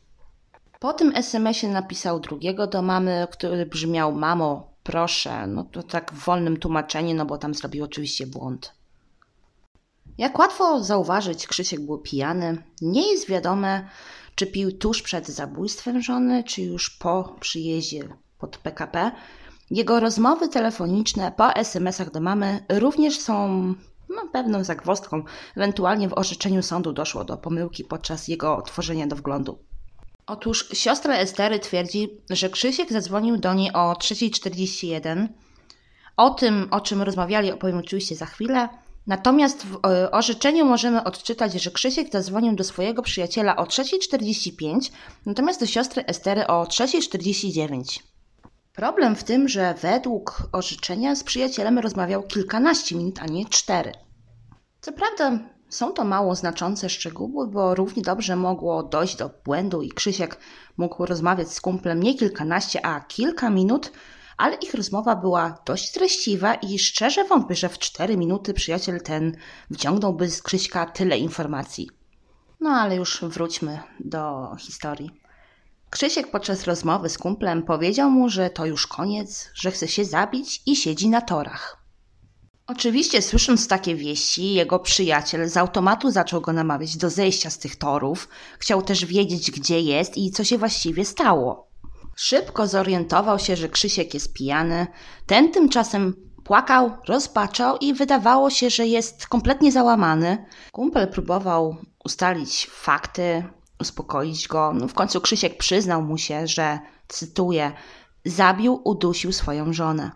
Po 0.80 0.94
tym 0.94 1.16
SMS-ie 1.16 1.74
napisał 1.74 2.20
drugiego 2.20 2.68
do 2.68 2.82
mamy, 2.82 3.28
który 3.32 3.66
brzmiał: 3.66 4.12
Mamo, 4.12 4.74
proszę. 4.84 5.48
No 5.48 5.64
to 5.64 5.84
tak 5.84 6.14
w 6.14 6.26
wolnym 6.26 6.58
tłumaczeniu, 6.58 7.16
no 7.16 7.26
bo 7.26 7.38
tam 7.38 7.54
zrobił 7.54 7.84
oczywiście 7.84 8.28
błąd. 8.28 8.74
Jak 10.18 10.40
łatwo 10.40 10.84
zauważyć, 10.84 11.48
Krzysiek 11.48 11.80
był 11.80 11.98
pijany. 11.98 12.64
Nie 12.82 13.12
jest 13.12 13.28
wiadome, 13.28 13.90
czy 14.36 14.48
pił 14.48 14.78
tuż 14.78 15.02
przed 15.02 15.28
zabójstwem 15.28 16.02
żony, 16.02 16.44
czy 16.44 16.62
już 16.62 16.90
po 16.90 17.36
przyjeździe 17.40 18.10
pod 18.40 18.58
PKP. 18.58 19.12
Jego 19.72 20.00
rozmowy 20.00 20.50
telefoniczne 20.50 21.32
po 21.38 21.56
SMS-ach 21.56 22.12
do 22.12 22.22
mamy 22.22 22.66
również 22.70 23.20
są 23.20 23.48
no, 24.10 24.28
pewną 24.32 24.64
zagwozdką. 24.64 25.24
Ewentualnie 25.58 26.10
w 26.10 26.18
orzeczeniu 26.18 26.64
sądu 26.64 26.94
doszło 26.94 27.24
do 27.24 27.38
pomyłki 27.38 27.84
podczas 27.84 28.28
jego 28.28 28.62
tworzenia 28.62 29.08
do 29.08 29.16
wglądu. 29.16 29.60
Otóż 30.28 30.70
siostra 30.74 31.16
Estery 31.16 31.60
twierdzi, 31.60 32.10
że 32.30 32.50
Krzysiek 32.50 32.92
zadzwonił 32.92 33.38
do 33.38 33.54
niej 33.54 33.74
o 33.74 33.94
3.41. 33.94 35.28
O 36.18 36.30
tym, 36.30 36.68
o 36.72 36.82
czym 36.82 37.02
rozmawiali, 37.02 37.52
opowiem 37.52 37.78
oczywiście 37.78 38.16
za 38.16 38.26
chwilę. 38.26 38.70
Natomiast 39.08 39.66
w 39.66 39.86
e, 39.86 40.12
orzeczeniu 40.12 40.66
możemy 40.66 41.04
odczytać, 41.04 41.54
że 41.54 41.72
Krzysiek 41.72 42.12
zadzwonił 42.12 42.56
do 42.56 42.64
swojego 42.64 43.02
przyjaciela 43.02 43.56
o 43.56 43.64
3.45, 43.64 44.92
natomiast 45.26 45.60
do 45.60 45.66
siostry 45.66 46.06
Estery 46.06 46.48
o 46.48 46.64
3.49. 46.64 48.00
Problem 48.74 49.16
w 49.16 49.24
tym, 49.24 49.48
że 49.48 49.76
według 49.82 50.44
orzeczenia 50.52 51.16
z 51.16 51.24
przyjacielem 51.24 51.80
rozmawiał 51.80 52.24
kilkanaście 52.24 52.96
minut, 52.96 53.20
a 53.22 53.26
nie 53.26 53.46
cztery. 53.46 53.92
Co 54.82 54.92
prawda 54.92 55.40
są 55.70 55.92
to 55.92 56.04
mało 56.04 56.36
znaczące 56.36 56.90
szczegóły, 56.90 57.48
bo 57.48 57.76
równie 57.76 58.04
dobrze 58.04 58.36
mogło 58.36 58.84
dojść 58.84 59.16
do 59.16 59.30
błędu 59.46 59.82
i 59.82 59.90
Krzysiek 59.90 60.38
mógł 60.78 61.06
rozmawiać 61.06 61.54
z 61.54 61.62
kumplem 61.62 62.04
nie 62.04 62.16
kilkanaście, 62.16 62.86
a 62.86 63.00
kilka 63.00 63.50
minut, 63.50 63.92
ale 64.42 64.56
ich 64.56 64.74
rozmowa 64.74 65.16
była 65.16 65.58
dość 65.66 65.92
treściwa 65.92 66.54
i 66.54 66.80
szczerze 66.80 67.24
wątpię, 67.24 67.56
że 67.56 67.70
w 67.70 67.80
cztery 67.80 68.18
minuty 68.18 68.54
przyjaciel 68.54 69.02
ten 69.02 69.38
wciągnąłby 69.74 70.30
z 70.30 70.42
Krzyśka 70.42 70.86
tyle 70.86 71.18
informacji. 71.18 71.90
No 72.60 72.70
ale 72.70 72.96
już 72.96 73.24
wróćmy 73.24 73.80
do 74.00 74.56
historii. 74.60 75.12
Krzysiek 75.90 76.32
podczas 76.32 76.64
rozmowy 76.64 77.10
z 77.10 77.18
kumplem 77.18 77.64
powiedział 77.64 78.12
mu, 78.12 78.30
że 78.30 78.50
to 78.50 78.66
już 78.66 78.88
koniec, 78.88 79.50
że 79.54 79.72
chce 79.72 79.88
się 79.88 80.06
zabić 80.06 80.62
i 80.66 80.76
siedzi 80.76 81.10
na 81.10 81.22
torach. 81.22 81.78
Oczywiście, 82.68 83.22
słysząc 83.22 83.68
takie 83.68 83.96
wieści, 83.96 84.54
jego 84.54 84.80
przyjaciel 84.80 85.50
z 85.50 85.58
automatu 85.58 86.12
zaczął 86.12 86.42
go 86.42 86.54
namawiać 86.54 86.98
do 86.98 87.10
zejścia 87.10 87.50
z 87.50 87.60
tych 87.60 87.76
torów. 87.76 88.30
Chciał 88.60 88.82
też 88.82 89.06
wiedzieć, 89.06 89.52
gdzie 89.52 89.80
jest 89.82 90.18
i 90.18 90.32
co 90.32 90.44
się 90.44 90.58
właściwie 90.58 91.06
stało. 91.06 91.71
Szybko 92.24 92.68
zorientował 92.68 93.40
się, 93.40 93.56
że 93.56 93.70
Krzysiek 93.70 94.14
jest 94.14 94.34
pijany. 94.34 94.88
Ten 95.26 95.52
tymczasem 95.52 96.14
płakał, 96.44 96.92
rozpaczał 97.08 97.78
i 97.78 97.94
wydawało 97.94 98.50
się, 98.50 98.70
że 98.70 98.88
jest 98.88 99.28
kompletnie 99.28 99.72
załamany. 99.72 100.46
Kumpel 100.72 101.08
próbował 101.08 101.78
ustalić 102.06 102.68
fakty, 102.72 103.44
uspokoić 103.80 104.48
go. 104.48 104.74
No 104.74 104.88
w 104.88 104.94
końcu 104.94 105.22
Krzysiek 105.22 105.58
przyznał 105.58 106.02
mu 106.02 106.18
się, 106.18 106.48
że, 106.48 106.80
cytuję, 107.08 107.72
zabił, 108.26 108.82
udusił 108.84 109.32
swoją 109.32 109.74
żonę. 109.74 110.12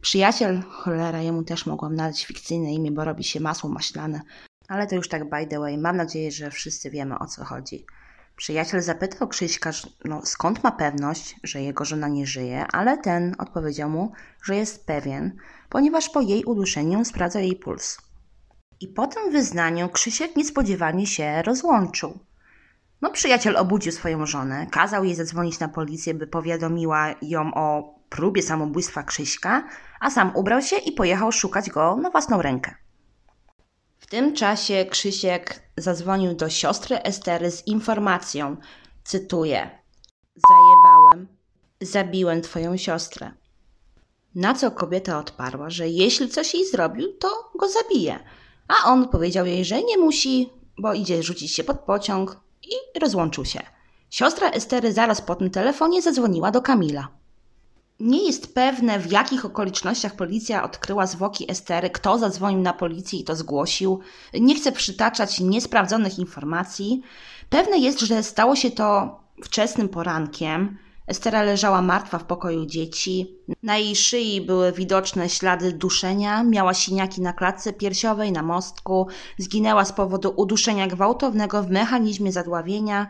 Przyjaciel, 0.00 0.62
cholera, 0.62 1.22
jemu 1.22 1.42
też 1.42 1.66
mogłam 1.66 1.94
nadać 1.94 2.24
fikcyjne 2.24 2.72
imię, 2.72 2.90
bo 2.90 3.04
robi 3.04 3.24
się 3.24 3.40
masło 3.40 3.70
maślane. 3.70 4.20
Ale 4.68 4.86
to 4.86 4.94
już 4.94 5.08
tak 5.08 5.30
by 5.30 5.46
the 5.46 5.58
way. 5.58 5.78
Mam 5.78 5.96
nadzieję, 5.96 6.30
że 6.30 6.50
wszyscy 6.50 6.90
wiemy 6.90 7.18
o 7.18 7.26
co 7.26 7.44
chodzi. 7.44 7.86
Przyjaciel 8.36 8.82
zapytał 8.82 9.28
Krzyśka, 9.28 9.70
no, 10.04 10.26
skąd 10.26 10.64
ma 10.64 10.72
pewność, 10.72 11.36
że 11.42 11.62
jego 11.62 11.84
żona 11.84 12.08
nie 12.08 12.26
żyje, 12.26 12.66
ale 12.72 12.98
ten 12.98 13.34
odpowiedział 13.38 13.90
mu, 13.90 14.12
że 14.42 14.56
jest 14.56 14.86
pewien, 14.86 15.36
ponieważ 15.68 16.08
po 16.08 16.20
jej 16.20 16.44
uduszeniu 16.44 17.04
sprawdza 17.04 17.40
jej 17.40 17.56
puls. 17.56 17.98
I 18.80 18.88
po 18.88 19.06
tym 19.06 19.32
wyznaniu 19.32 19.88
Krzysiek 19.88 20.36
niespodziewanie 20.36 21.06
się 21.06 21.42
rozłączył. 21.42 22.18
No, 23.02 23.10
przyjaciel 23.10 23.56
obudził 23.56 23.92
swoją 23.92 24.26
żonę, 24.26 24.66
kazał 24.70 25.04
jej 25.04 25.14
zadzwonić 25.14 25.58
na 25.58 25.68
policję, 25.68 26.14
by 26.14 26.26
powiadomiła 26.26 27.14
ją 27.22 27.54
o 27.54 27.94
próbie 28.08 28.42
samobójstwa 28.42 29.02
Krzyśka, 29.02 29.68
a 30.00 30.10
sam 30.10 30.32
ubrał 30.34 30.62
się 30.62 30.76
i 30.76 30.92
pojechał 30.92 31.32
szukać 31.32 31.70
go 31.70 31.96
na 31.96 32.10
własną 32.10 32.42
rękę. 32.42 32.74
W 34.06 34.10
tym 34.10 34.34
czasie 34.34 34.84
Krzysiek 34.90 35.62
zadzwonił 35.76 36.34
do 36.34 36.48
siostry 36.48 37.02
Estery 37.02 37.50
z 37.50 37.66
informacją, 37.66 38.56
cytuję: 39.04 39.70
Zajebałem, 40.48 41.28
zabiłem 41.80 42.42
twoją 42.42 42.76
siostrę. 42.76 43.32
Na 44.34 44.54
co 44.54 44.70
kobieta 44.70 45.18
odparła, 45.18 45.70
że 45.70 45.88
jeśli 45.88 46.28
coś 46.28 46.54
jej 46.54 46.66
zrobił, 46.66 47.12
to 47.12 47.50
go 47.58 47.68
zabije. 47.68 48.18
A 48.68 48.90
on 48.90 49.08
powiedział 49.08 49.46
jej, 49.46 49.64
że 49.64 49.82
nie 49.82 49.98
musi, 49.98 50.50
bo 50.78 50.94
idzie 50.94 51.22
rzucić 51.22 51.54
się 51.54 51.64
pod 51.64 51.80
pociąg 51.80 52.40
i 52.62 53.00
rozłączył 53.00 53.44
się. 53.44 53.60
Siostra 54.10 54.50
Estery 54.50 54.92
zaraz 54.92 55.22
po 55.22 55.34
tym 55.34 55.50
telefonie 55.50 56.02
zadzwoniła 56.02 56.50
do 56.50 56.62
Kamila. 56.62 57.08
Nie 58.00 58.26
jest 58.26 58.54
pewne, 58.54 58.98
w 58.98 59.12
jakich 59.12 59.44
okolicznościach 59.44 60.16
policja 60.16 60.64
odkryła 60.64 61.06
zwłoki 61.06 61.50
Estery, 61.50 61.90
kto 61.90 62.18
zadzwonił 62.18 62.60
na 62.60 62.72
policję 62.72 63.18
i 63.18 63.24
to 63.24 63.36
zgłosił. 63.36 64.00
Nie 64.40 64.54
chcę 64.54 64.72
przytaczać 64.72 65.40
niesprawdzonych 65.40 66.18
informacji. 66.18 67.02
Pewne 67.50 67.78
jest, 67.78 68.00
że 68.00 68.22
stało 68.22 68.56
się 68.56 68.70
to 68.70 69.18
wczesnym 69.44 69.88
porankiem. 69.88 70.78
Estera 71.06 71.42
leżała 71.42 71.82
martwa 71.82 72.18
w 72.18 72.24
pokoju 72.24 72.66
dzieci. 72.66 73.36
Na 73.62 73.76
jej 73.76 73.96
szyi 73.96 74.40
były 74.40 74.72
widoczne 74.72 75.28
ślady 75.28 75.72
duszenia, 75.72 76.42
miała 76.42 76.74
siniaki 76.74 77.20
na 77.20 77.32
klatce 77.32 77.72
piersiowej, 77.72 78.32
na 78.32 78.42
mostku, 78.42 79.06
zginęła 79.38 79.84
z 79.84 79.92
powodu 79.92 80.34
uduszenia 80.36 80.86
gwałtownego 80.86 81.62
w 81.62 81.70
mechanizmie 81.70 82.32
zadławienia. 82.32 83.06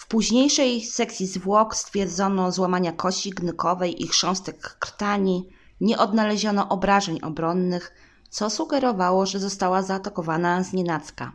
W 0.00 0.06
późniejszej 0.06 0.84
sekcji 0.84 1.26
zwłok 1.26 1.76
stwierdzono 1.76 2.52
złamania 2.52 2.92
kości 2.92 3.30
gnykowej 3.30 4.02
i 4.02 4.08
chrząstek 4.08 4.76
krtani. 4.78 5.48
Nie 5.80 5.98
odnaleziono 5.98 6.68
obrażeń 6.68 7.18
obronnych, 7.22 7.92
co 8.30 8.50
sugerowało, 8.50 9.26
że 9.26 9.38
została 9.38 9.82
zaatakowana 9.82 10.64
z 10.64 10.72
nienacka. 10.72 11.32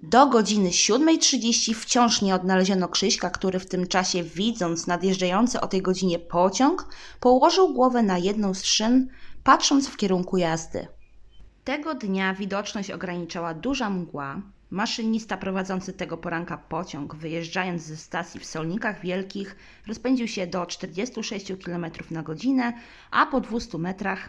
Do 0.00 0.26
godziny 0.26 0.70
7.30 0.70 1.74
wciąż 1.74 2.22
nie 2.22 2.34
odnaleziono 2.34 2.88
Krzyśka, 2.88 3.30
który 3.30 3.58
w 3.58 3.68
tym 3.68 3.86
czasie, 3.86 4.22
widząc 4.22 4.86
nadjeżdżający 4.86 5.60
o 5.60 5.66
tej 5.66 5.82
godzinie 5.82 6.18
pociąg, 6.18 6.88
położył 7.20 7.74
głowę 7.74 8.02
na 8.02 8.18
jedną 8.18 8.54
z 8.54 8.64
szyn, 8.64 9.08
patrząc 9.44 9.88
w 9.88 9.96
kierunku 9.96 10.36
jazdy. 10.36 10.86
Tego 11.64 11.94
dnia 11.94 12.34
widoczność 12.34 12.90
ograniczała 12.90 13.54
duża 13.54 13.90
mgła, 13.90 14.42
Maszynista 14.70 15.36
prowadzący 15.36 15.92
tego 15.92 16.16
poranka 16.16 16.58
pociąg, 16.58 17.14
wyjeżdżając 17.14 17.82
ze 17.82 17.96
stacji 17.96 18.40
w 18.40 18.46
Solnikach 18.46 19.00
Wielkich, 19.00 19.56
rozpędził 19.86 20.28
się 20.28 20.46
do 20.46 20.66
46 20.66 21.52
km 21.64 21.86
na 22.10 22.22
godzinę, 22.22 22.72
a 23.10 23.26
po 23.26 23.40
200 23.40 23.78
metrach 23.78 24.28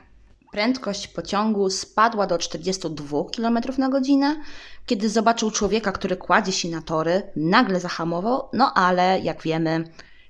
prędkość 0.51 1.07
pociągu 1.07 1.69
spadła 1.69 2.27
do 2.27 2.37
42 2.37 3.17
km 3.35 3.59
na 3.77 3.89
godzinę. 3.89 4.41
Kiedy 4.85 5.09
zobaczył 5.09 5.51
człowieka, 5.51 5.91
który 5.91 6.17
kładzie 6.17 6.51
się 6.51 6.69
na 6.69 6.81
tory, 6.81 7.21
nagle 7.35 7.79
zahamował, 7.79 8.49
no 8.53 8.73
ale 8.73 9.19
jak 9.19 9.41
wiemy, 9.41 9.83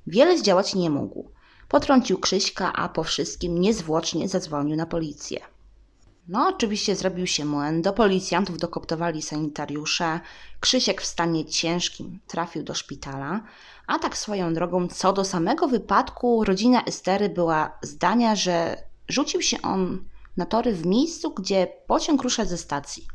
wiele 0.08 0.38
zdziałać 0.38 0.76
nie 0.76 0.90
mógł. 0.90 1.32
Potrącił 1.70 2.20
Krzyśka, 2.20 2.74
a 2.74 2.90
po 2.90 3.04
wszystkim 3.04 3.62
niezwłocznie 3.62 4.30
zadzwonił 4.30 4.76
na 4.76 4.86
policję. 4.86 5.40
No, 6.28 6.48
oczywiście 6.48 6.96
zrobił 6.96 7.28
się 7.28 7.46
młyn. 7.46 7.82
Do 7.82 7.94
policjantów 7.94 8.58
dokoptowali 8.58 9.22
sanitariusze. 9.22 10.20
Krzysiek 10.60 11.02
w 11.02 11.06
stanie 11.06 11.46
ciężkim 11.46 12.20
trafił 12.28 12.64
do 12.64 12.74
szpitala. 12.74 13.42
A 13.88 14.00
tak 14.00 14.18
swoją 14.18 14.54
drogą, 14.54 14.88
co 14.88 15.14
do 15.14 15.26
samego 15.26 15.68
wypadku, 15.68 16.44
rodzina 16.44 16.84
Estery 16.84 17.30
była 17.30 17.78
zdania, 17.82 18.36
że 18.36 18.84
rzucił 19.08 19.42
się 19.42 19.62
on 19.62 20.06
na 20.38 20.46
tory 20.46 20.74
w 20.74 20.86
miejscu, 20.86 21.34
gdzie 21.34 21.68
pociąg 21.88 22.24
rusza 22.24 22.46
ze 22.46 22.58
stacji. 22.58 23.08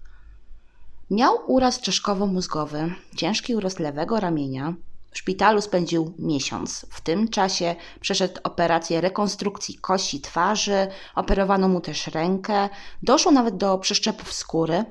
Miał 1.11 1.39
uraz 1.47 1.81
czeszkowo-mózgowy, 1.81 2.95
ciężki 3.17 3.55
uraz 3.55 3.79
lewego 3.79 4.21
ramienia. 4.21 4.75
W 5.13 5.19
szpitalu 5.19 5.61
spędził 5.61 6.15
miesiąc. 6.19 6.87
W 6.91 7.01
tym 7.01 7.29
czasie 7.29 7.75
przeszedł 8.01 8.41
operację 8.45 9.01
rekonstrukcji 9.01 9.79
kości 9.79 10.21
twarzy, 10.21 10.89
operowano 11.15 11.69
mu 11.69 11.81
też 11.81 12.07
rękę, 12.07 12.69
doszło 13.03 13.33
nawet 13.33 13.57
do 13.57 13.79
przeszczepów 13.79 14.33
skóry. 14.33 14.85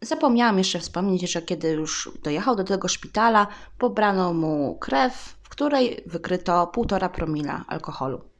Zapomniałam 0.00 0.58
jeszcze 0.58 0.78
wspomnieć, 0.78 1.32
że 1.32 1.42
kiedy 1.42 1.68
już 1.68 2.10
dojechał 2.22 2.56
do 2.56 2.64
tego 2.64 2.88
szpitala, 2.88 3.46
pobrano 3.78 4.34
mu 4.34 4.78
krew, 4.80 5.36
w 5.42 5.48
której 5.48 6.02
wykryto 6.06 6.72
1,5 6.76 7.08
promila 7.08 7.64
alkoholu. 7.68 8.31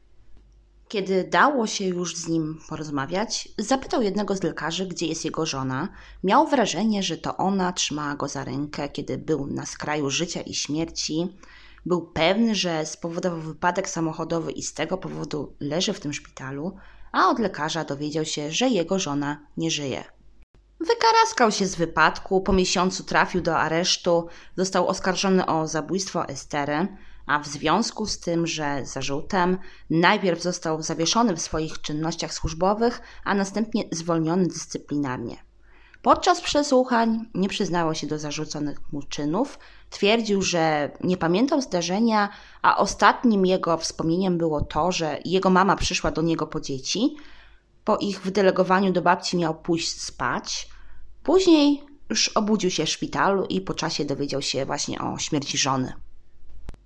Kiedy 0.92 1.24
dało 1.24 1.66
się 1.66 1.84
już 1.84 2.16
z 2.16 2.28
nim 2.28 2.58
porozmawiać, 2.68 3.48
zapytał 3.58 4.02
jednego 4.02 4.36
z 4.36 4.42
lekarzy, 4.42 4.86
gdzie 4.86 5.06
jest 5.06 5.24
jego 5.24 5.46
żona. 5.46 5.88
Miał 6.24 6.46
wrażenie, 6.48 7.02
że 7.02 7.18
to 7.18 7.36
ona 7.36 7.72
trzymała 7.72 8.14
go 8.14 8.28
za 8.28 8.44
rękę, 8.44 8.88
kiedy 8.88 9.18
był 9.18 9.46
na 9.46 9.66
skraju 9.66 10.10
życia 10.10 10.40
i 10.40 10.54
śmierci. 10.54 11.36
Był 11.86 12.06
pewny, 12.06 12.54
że 12.54 12.86
spowodował 12.86 13.40
wypadek 13.40 13.88
samochodowy 13.88 14.52
i 14.52 14.62
z 14.62 14.74
tego 14.74 14.98
powodu 14.98 15.56
leży 15.60 15.92
w 15.92 16.00
tym 16.00 16.12
szpitalu, 16.12 16.76
a 17.12 17.28
od 17.28 17.38
lekarza 17.38 17.84
dowiedział 17.84 18.24
się, 18.24 18.50
że 18.50 18.68
jego 18.68 18.98
żona 18.98 19.46
nie 19.56 19.70
żyje. 19.70 20.04
Wykaraskał 20.80 21.50
się 21.50 21.66
z 21.66 21.74
wypadku, 21.74 22.40
po 22.40 22.52
miesiącu 22.52 23.04
trafił 23.04 23.40
do 23.40 23.58
aresztu, 23.58 24.28
został 24.56 24.88
oskarżony 24.88 25.46
o 25.46 25.68
zabójstwo 25.68 26.28
Estery 26.28 26.88
a 27.26 27.38
w 27.38 27.46
związku 27.46 28.06
z 28.06 28.18
tym, 28.18 28.46
że 28.46 28.80
zarzutem 28.84 29.58
najpierw 29.90 30.42
został 30.42 30.82
zawieszony 30.82 31.36
w 31.36 31.42
swoich 31.42 31.80
czynnościach 31.80 32.34
służbowych, 32.34 33.00
a 33.24 33.34
następnie 33.34 33.84
zwolniony 33.90 34.46
dyscyplinarnie. 34.46 35.36
Podczas 36.02 36.40
przesłuchań 36.40 37.26
nie 37.34 37.48
przyznało 37.48 37.94
się 37.94 38.06
do 38.06 38.18
zarzuconych 38.18 38.92
mu 38.92 39.02
czynów, 39.02 39.58
twierdził, 39.90 40.42
że 40.42 40.90
nie 41.04 41.16
pamiętał 41.16 41.60
zdarzenia, 41.60 42.28
a 42.62 42.76
ostatnim 42.76 43.46
jego 43.46 43.76
wspomnieniem 43.76 44.38
było 44.38 44.60
to, 44.60 44.92
że 44.92 45.18
jego 45.24 45.50
mama 45.50 45.76
przyszła 45.76 46.10
do 46.10 46.22
niego 46.22 46.46
po 46.46 46.60
dzieci. 46.60 47.16
Po 47.84 47.96
ich 47.96 48.20
wydelegowaniu 48.20 48.92
do 48.92 49.02
babci 49.02 49.36
miał 49.36 49.54
pójść 49.54 50.02
spać. 50.02 50.68
Później 51.22 51.82
już 52.10 52.28
obudził 52.28 52.70
się 52.70 52.86
w 52.86 52.88
szpitalu 52.88 53.44
i 53.44 53.60
po 53.60 53.74
czasie 53.74 54.04
dowiedział 54.04 54.42
się 54.42 54.66
właśnie 54.66 55.00
o 55.00 55.18
śmierci 55.18 55.58
żony. 55.58 55.92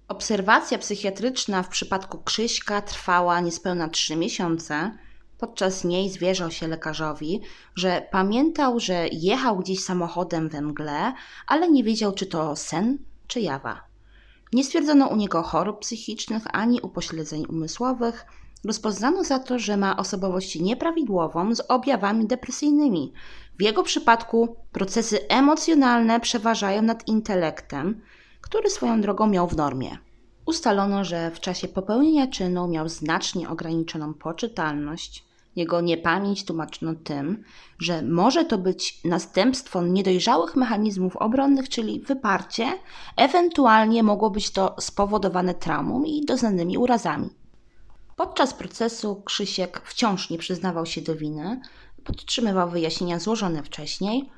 Obserwacja 0.08 0.78
psychiatryczna 0.78 1.62
w 1.62 1.68
przypadku 1.68 2.18
Krzyśka 2.18 2.82
trwała 2.82 3.40
niespełna 3.40 3.88
trzy 3.88 4.16
miesiące. 4.16 4.98
Podczas 5.38 5.84
niej 5.84 6.10
zwierzał 6.10 6.50
się 6.50 6.68
lekarzowi, 6.68 7.40
że 7.74 8.06
pamiętał, 8.10 8.80
że 8.80 9.08
jechał 9.12 9.58
gdzieś 9.58 9.84
samochodem 9.84 10.48
we 10.48 10.60
mgle, 10.60 11.12
ale 11.46 11.70
nie 11.70 11.84
wiedział, 11.84 12.12
czy 12.12 12.26
to 12.26 12.56
sen, 12.56 12.98
czy 13.26 13.40
jawa. 13.40 13.80
Nie 14.52 14.64
stwierdzono 14.64 15.06
u 15.06 15.16
niego 15.16 15.42
chorób 15.42 15.80
psychicznych 15.80 16.42
ani 16.52 16.80
upośledzeń 16.80 17.46
umysłowych. 17.48 18.26
Rozpoznano 18.64 19.24
za 19.24 19.38
to, 19.38 19.58
że 19.58 19.76
ma 19.76 19.96
osobowość 19.96 20.60
nieprawidłową 20.60 21.54
z 21.54 21.60
objawami 21.60 22.26
depresyjnymi. 22.26 23.12
W 23.58 23.62
jego 23.62 23.82
przypadku 23.82 24.56
procesy 24.72 25.28
emocjonalne 25.28 26.20
przeważają 26.20 26.82
nad 26.82 27.08
intelektem 27.08 28.02
który 28.46 28.70
swoją 28.70 29.00
drogą 29.00 29.26
miał 29.26 29.48
w 29.48 29.56
normie. 29.56 29.98
Ustalono, 30.46 31.04
że 31.04 31.30
w 31.30 31.40
czasie 31.40 31.68
popełnienia 31.68 32.26
czynu 32.26 32.68
miał 32.68 32.88
znacznie 32.88 33.48
ograniczoną 33.48 34.14
poczytalność. 34.14 35.24
Jego 35.56 35.80
niepamięć 35.80 36.44
tłumaczono 36.44 36.94
tym, 37.04 37.44
że 37.78 38.02
może 38.02 38.44
to 38.44 38.58
być 38.58 39.04
następstwo 39.04 39.82
niedojrzałych 39.82 40.56
mechanizmów 40.56 41.16
obronnych, 41.16 41.68
czyli 41.68 42.00
wyparcie, 42.00 42.66
ewentualnie 43.16 44.02
mogło 44.02 44.30
być 44.30 44.50
to 44.50 44.74
spowodowane 44.80 45.54
traumą 45.54 46.04
i 46.04 46.24
doznanymi 46.24 46.78
urazami. 46.78 47.30
Podczas 48.16 48.54
procesu 48.54 49.22
Krzysiek 49.24 49.80
wciąż 49.84 50.30
nie 50.30 50.38
przyznawał 50.38 50.86
się 50.86 51.00
do 51.00 51.16
winy, 51.16 51.60
podtrzymywał 52.04 52.70
wyjaśnienia 52.70 53.18
złożone 53.18 53.62
wcześniej, 53.62 54.30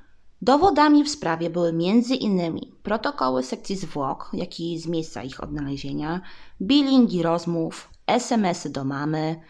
Dowodami 0.42 1.05
w 1.05 1.11
sprawie 1.11 1.51
były 1.51 1.68
m.in. 1.68 2.61
protokoły 2.83 3.42
sekcji 3.42 3.77
zwłok, 3.77 4.31
jak 4.33 4.61
i 4.61 4.79
z 4.79 4.87
miejsca 4.87 5.22
ich 5.22 5.42
odnalezienia, 5.42 6.20
bilingi 6.62 7.22
rozmów, 7.22 7.88
SMSy 8.07 8.70
do 8.70 8.85
mamy, 8.85 9.40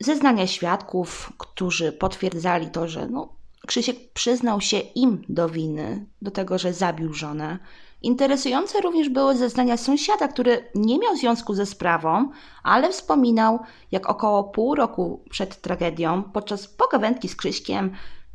zeznania 0.00 0.46
świadków, 0.46 1.32
którzy 1.38 1.92
potwierdzali 1.92 2.70
to, 2.70 2.88
że 2.88 3.08
no, 3.08 3.40
Krzysiek 3.66 4.12
przyznał 4.12 4.60
się 4.60 4.78
im 4.78 5.24
do 5.28 5.48
winy, 5.48 6.06
do 6.22 6.30
tego, 6.30 6.58
że 6.58 6.72
zabił 6.72 7.14
żonę. 7.14 7.58
Interesujące 8.02 8.80
również 8.80 9.08
były 9.08 9.36
zeznania 9.36 9.76
sąsiada, 9.76 10.28
który 10.28 10.70
nie 10.74 10.98
miał 10.98 11.16
związku 11.16 11.54
ze 11.54 11.66
sprawą, 11.66 12.30
ale 12.62 12.90
wspominał, 12.90 13.58
jak 13.92 14.10
około 14.10 14.44
pół 14.44 14.74
roku 14.74 15.24
przed 15.30 15.60
tragedią, 15.60 16.22
podczas 16.22 16.66
pogawędki 16.66 17.28
z 17.28 17.36
Krzyśkiem, 17.36 17.90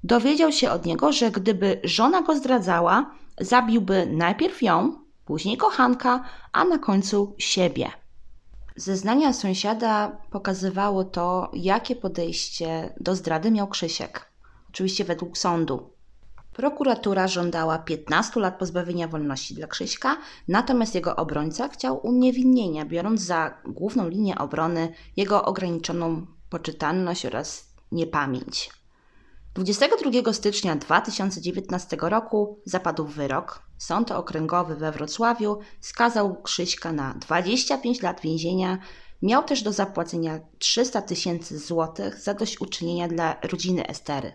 dowiedział 0.06 0.52
się 0.52 0.72
od 0.72 0.86
niego, 0.86 1.12
że 1.12 1.32
gdyby 1.32 1.82
żona 1.84 2.22
go 2.22 2.36
zdradzała, 2.36 3.12
zabiłby 3.40 4.06
najpierw 4.06 4.62
ją, 4.62 5.00
później 5.26 5.58
kochanka, 5.58 6.24
a 6.52 6.66
na 6.66 6.78
końcu 6.78 7.36
siebie. 7.38 7.90
Zeznania 8.76 9.34
sąsiada 9.34 10.18
pokazywało 10.32 11.04
to, 11.04 11.52
jakie 11.54 11.96
podejście 11.96 12.94
do 13.00 13.16
zdrady 13.16 13.52
miał 13.52 13.68
Krzysiek. 13.68 14.32
Oczywiście 14.70 15.04
według 15.04 15.38
sądu. 15.38 15.90
Prokuratura 16.54 17.28
żądała 17.28 17.80
15 17.80 18.40
lat 18.40 18.60
pozbawienia 18.60 19.08
wolności 19.08 19.56
dla 19.56 19.68
Krzyśka, 19.68 20.18
natomiast 20.48 20.96
jego 20.96 21.16
obrońca 21.16 21.68
chciał 21.68 22.08
uniewinnienia, 22.08 22.86
biorąc 22.86 23.22
za 23.22 23.58
główną 23.66 24.10
linię 24.10 24.38
obrony 24.38 24.94
jego 25.18 25.46
ograniczoną 25.46 26.26
poczytalność 26.50 27.26
oraz 27.26 27.74
niepamięć. 27.92 28.85
22 29.56 30.34
stycznia 30.34 30.76
2019 30.76 31.98
roku 32.02 32.60
zapadł 32.66 33.06
wyrok. 33.06 33.62
Sąd 33.78 34.12
Okręgowy 34.12 34.76
we 34.76 34.92
Wrocławiu 34.92 35.60
skazał 35.82 36.42
Krzyśka 36.42 36.92
na 36.92 37.14
25 37.14 38.02
lat 38.02 38.22
więzienia. 38.22 38.78
Miał 39.22 39.44
też 39.44 39.64
do 39.64 39.72
zapłacenia 39.72 40.40
300 40.60 41.02
tysięcy 41.02 41.60
złotych 41.60 42.20
za 42.20 42.34
dośćuczynienia 42.34 43.08
dla 43.08 43.38
rodziny 43.44 43.88
Estery. 43.88 44.34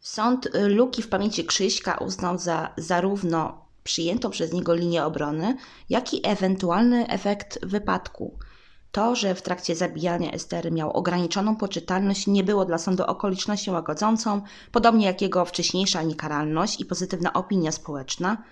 Sąd 0.00 0.48
luki 0.68 1.02
w 1.02 1.08
pamięci 1.08 1.44
Krzyśka 1.44 1.98
uznał 1.98 2.38
za 2.38 2.74
zarówno 2.76 3.66
przyjętą 3.84 4.30
przez 4.30 4.52
niego 4.52 4.74
linię 4.74 5.04
obrony, 5.04 5.56
jak 5.88 6.14
i 6.14 6.20
ewentualny 6.24 7.08
efekt 7.08 7.66
wypadku– 7.66 8.38
to, 8.92 9.14
że 9.14 9.34
w 9.34 9.42
trakcie 9.42 9.76
zabijania 9.76 10.32
Estery 10.32 10.70
miał 10.70 10.90
ograniczoną 10.90 11.56
poczytalność, 11.56 12.26
nie 12.26 12.44
było 12.44 12.64
dla 12.64 12.78
sądu 12.78 13.04
okolicznością 13.04 13.72
łagodzącą, 13.72 14.42
podobnie 14.72 15.06
jak 15.06 15.22
jego 15.22 15.44
wcześniejsza 15.44 16.02
niekaralność 16.02 16.80
i 16.80 16.84
pozytywna 16.84 17.32
opinia 17.32 17.72
społeczna. 17.72 18.44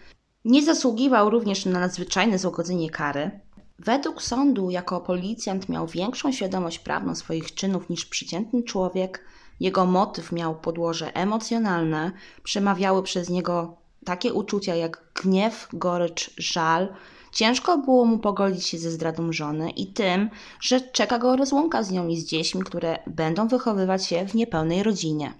Nie 0.44 0.62
zasługiwał 0.62 1.30
również 1.30 1.66
na 1.66 1.80
nadzwyczajne 1.80 2.38
złagodzenie 2.38 2.90
kary. 2.90 3.40
Według 3.78 4.22
sądu, 4.22 4.70
jako 4.70 5.00
policjant 5.00 5.68
miał 5.68 5.86
większą 5.86 6.32
świadomość 6.32 6.78
prawną 6.78 7.14
swoich 7.14 7.54
czynów 7.54 7.90
niż 7.90 8.06
przeciętny 8.06 8.62
człowiek. 8.62 9.24
Jego 9.60 9.86
motyw 9.86 10.32
miał 10.32 10.54
podłoże 10.54 11.14
emocjonalne, 11.16 12.12
przemawiały 12.42 13.02
przez 13.02 13.30
niego 13.30 13.76
takie 14.08 14.32
uczucia 14.34 14.74
jak 14.74 15.02
gniew, 15.22 15.68
gorycz, 15.72 16.30
żal, 16.38 16.88
Ciężko 17.32 17.78
było 17.78 18.04
mu 18.04 18.18
pogodzić 18.18 18.66
się 18.66 18.78
ze 18.78 18.90
zdradą 18.90 19.32
żony 19.32 19.70
i 19.70 19.92
tym, 19.92 20.30
że 20.60 20.80
czeka 20.80 21.18
go 21.18 21.36
rozłąka 21.36 21.82
z 21.82 21.90
nią 21.90 22.08
i 22.08 22.16
z 22.16 22.24
dziećmi, 22.24 22.62
które 22.62 22.98
będą 23.06 23.48
wychowywać 23.48 24.06
się 24.06 24.26
w 24.26 24.34
niepełnej 24.34 24.82
rodzinie. 24.82 25.32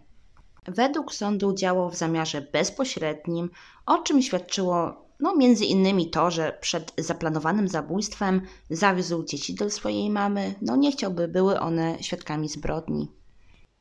Według 0.66 1.14
sądu 1.14 1.54
działał 1.54 1.90
w 1.90 1.96
zamiarze 1.96 2.40
bezpośrednim, 2.52 3.50
o 3.86 3.98
czym 3.98 4.22
świadczyło 4.22 5.06
no, 5.20 5.36
między 5.36 5.64
innymi 5.64 6.10
to, 6.10 6.30
że 6.30 6.58
przed 6.60 6.92
zaplanowanym 6.98 7.68
zabójstwem 7.68 8.42
zawiózł 8.70 9.24
dzieci 9.24 9.54
do 9.54 9.70
swojej 9.70 10.10
mamy, 10.10 10.54
no 10.62 10.76
nie 10.76 10.92
chciałby 10.92 11.28
były 11.28 11.60
one 11.60 11.96
świadkami 12.00 12.48
zbrodni. 12.48 13.17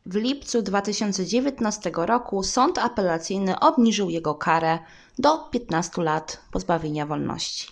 W 0.09 0.15
lipcu 0.15 0.61
2019 0.61 1.91
roku 1.95 2.43
sąd 2.43 2.77
apelacyjny 2.77 3.59
obniżył 3.59 4.09
jego 4.09 4.35
karę 4.35 4.79
do 5.19 5.37
15 5.37 6.01
lat 6.01 6.41
pozbawienia 6.51 7.05
wolności. 7.05 7.67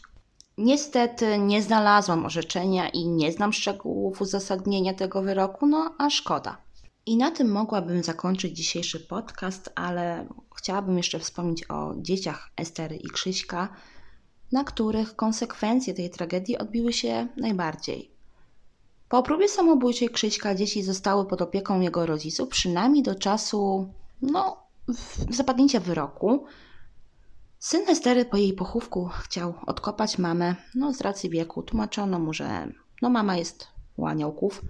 Niestety 0.57 1.37
nie 1.37 1.61
znalazłam 1.61 2.25
orzeczenia 2.25 2.89
i 2.89 3.07
nie 3.07 3.31
znam 3.31 3.53
szczegółów 3.53 4.21
uzasadnienia 4.21 4.93
tego 4.93 5.21
wyroku, 5.21 5.67
no 5.67 5.95
a 5.97 6.09
szkoda. 6.09 6.57
I 7.05 7.17
na 7.17 7.31
tym 7.31 7.51
mogłabym 7.51 8.03
zakończyć 8.03 8.57
dzisiejszy 8.57 8.99
podcast, 8.99 9.71
ale 9.75 10.27
chciałabym 10.57 10.97
jeszcze 10.97 11.19
wspomnieć 11.19 11.69
o 11.69 11.93
dzieciach 11.97 12.49
Estery 12.57 12.95
i 12.95 13.07
Krzyśka, 13.07 13.69
na 14.51 14.63
których 14.63 15.15
konsekwencje 15.15 15.93
tej 15.93 16.09
tragedii 16.09 16.57
odbiły 16.57 16.93
się 16.93 17.27
najbardziej. 17.37 18.14
Po 19.09 19.23
próbie 19.23 19.47
samobójczej 19.47 20.09
Krzyśka 20.09 20.55
dzieci 20.55 20.83
zostały 20.83 21.25
pod 21.25 21.41
opieką 21.41 21.79
jego 21.81 22.05
rodziców 22.05 22.49
przynajmniej 22.49 23.03
do 23.03 23.15
czasu, 23.15 23.89
no, 24.21 24.63
zapadnięcia 25.29 25.79
wyroku. 25.79 26.45
Syn 27.59 27.89
Estery 27.89 28.25
po 28.25 28.37
jej 28.37 28.53
pochówku 28.53 29.09
chciał 29.23 29.53
odkopać 29.65 30.17
mamę, 30.17 30.55
no 30.75 30.93
z 30.93 31.01
racji 31.01 31.29
wieku 31.29 31.63
tłumaczono 31.63 32.19
mu, 32.19 32.33
że 32.33 32.71
no 33.01 33.09
mama 33.09 33.37
jest 33.37 33.67
u 33.97 34.05
aniołków. 34.05 34.61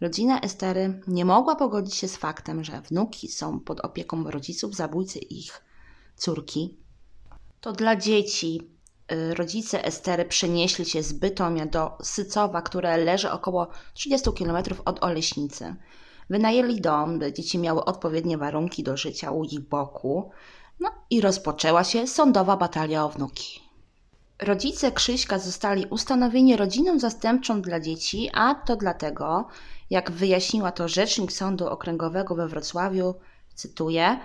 Rodzina 0.00 0.40
Estery 0.40 1.00
nie 1.06 1.24
mogła 1.24 1.56
pogodzić 1.56 1.94
się 1.94 2.08
z 2.08 2.16
faktem, 2.16 2.64
że 2.64 2.80
wnuki 2.80 3.28
są 3.28 3.60
pod 3.60 3.80
opieką 3.80 4.30
rodziców 4.30 4.74
zabójcy 4.74 5.18
ich 5.18 5.64
córki. 6.16 6.76
To 7.60 7.72
dla 7.72 7.96
dzieci 7.96 8.70
rodzice 9.34 9.84
Estery 9.84 10.24
przenieśli 10.24 10.84
się 10.84 11.02
z 11.02 11.12
Bytomia 11.12 11.66
do 11.66 11.98
Sycowa, 12.02 12.62
które 12.62 12.96
leży 12.96 13.30
około 13.30 13.68
30 13.94 14.30
km 14.32 14.64
od 14.84 15.04
Oleśnicy. 15.04 15.76
Wynajęli 16.30 16.80
dom, 16.80 17.18
by 17.18 17.32
dzieci 17.32 17.58
miały 17.58 17.84
odpowiednie 17.84 18.38
warunki 18.38 18.82
do 18.82 18.96
życia 18.96 19.30
u 19.30 19.44
ich 19.44 19.60
boku. 19.60 20.30
No 20.80 20.90
i 21.10 21.20
rozpoczęła 21.20 21.84
się 21.84 22.06
sądowa 22.06 22.56
batalia 22.56 23.04
o 23.04 23.08
wnuki. 23.08 23.60
Rodzice 24.38 24.92
Krzyśka 24.92 25.38
zostali 25.38 25.86
ustanowieni 25.86 26.56
rodziną 26.56 26.98
zastępczą 26.98 27.62
dla 27.62 27.80
dzieci, 27.80 28.30
a 28.34 28.54
to 28.54 28.76
dlatego, 28.76 29.48
jak 29.90 30.10
wyjaśniła 30.10 30.72
to 30.72 30.88
rzecznik 30.88 31.32
Sądu 31.32 31.68
Okręgowego 31.68 32.34
we 32.34 32.48
Wrocławiu, 32.48 33.14
cytuję, 33.54 34.18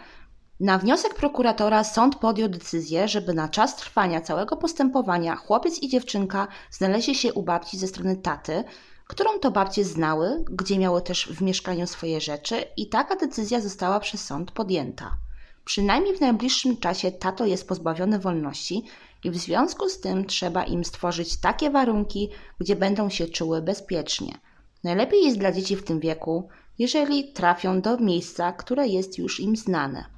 na 0.60 0.78
wniosek 0.78 1.14
prokuratora 1.14 1.84
sąd 1.84 2.16
podjął 2.16 2.50
decyzję, 2.50 3.08
żeby 3.08 3.34
na 3.34 3.50
czas 3.50 3.76
trwania 3.76 4.22
całego 4.22 4.58
postępowania 4.58 5.36
chłopiec 5.36 5.84
i 5.84 5.90
dziewczynka 5.90 6.48
znaleźli 6.72 7.16
się 7.16 7.34
u 7.34 7.44
babci 7.44 7.78
ze 7.78 7.88
strony 7.88 8.16
taty, 8.16 8.64
którą 9.08 9.40
to 9.40 9.52
babcie 9.52 9.84
znały, 9.84 10.46
gdzie 10.50 10.78
miały 10.78 11.02
też 11.02 11.28
w 11.28 11.42
mieszkaniu 11.42 11.88
swoje 11.88 12.22
rzeczy 12.22 12.64
i 12.78 12.90
taka 12.90 13.16
decyzja 13.16 13.62
została 13.62 14.00
przez 14.00 14.26
sąd 14.26 14.52
podjęta. 14.52 15.18
Przynajmniej 15.66 16.18
w 16.18 16.22
najbliższym 16.22 16.78
czasie 16.78 17.12
tato 17.12 17.46
jest 17.46 17.68
pozbawiony 17.68 18.20
wolności 18.20 18.84
i 19.24 19.32
w 19.32 19.38
związku 19.38 19.90
z 19.90 20.00
tym 20.00 20.26
trzeba 20.26 20.64
im 20.64 20.86
stworzyć 20.86 21.38
takie 21.38 21.70
warunki, 21.70 22.30
gdzie 22.60 22.76
będą 22.76 23.10
się 23.10 23.28
czuły 23.28 23.62
bezpiecznie. 23.62 24.38
Najlepiej 24.84 25.24
jest 25.26 25.38
dla 25.38 25.52
dzieci 25.52 25.76
w 25.76 25.84
tym 25.84 26.00
wieku, 26.00 26.50
jeżeli 26.80 27.34
trafią 27.34 27.82
do 27.82 27.98
miejsca, 27.98 28.52
które 28.52 28.88
jest 28.88 29.18
już 29.18 29.40
im 29.40 29.56
znane. 29.56 30.17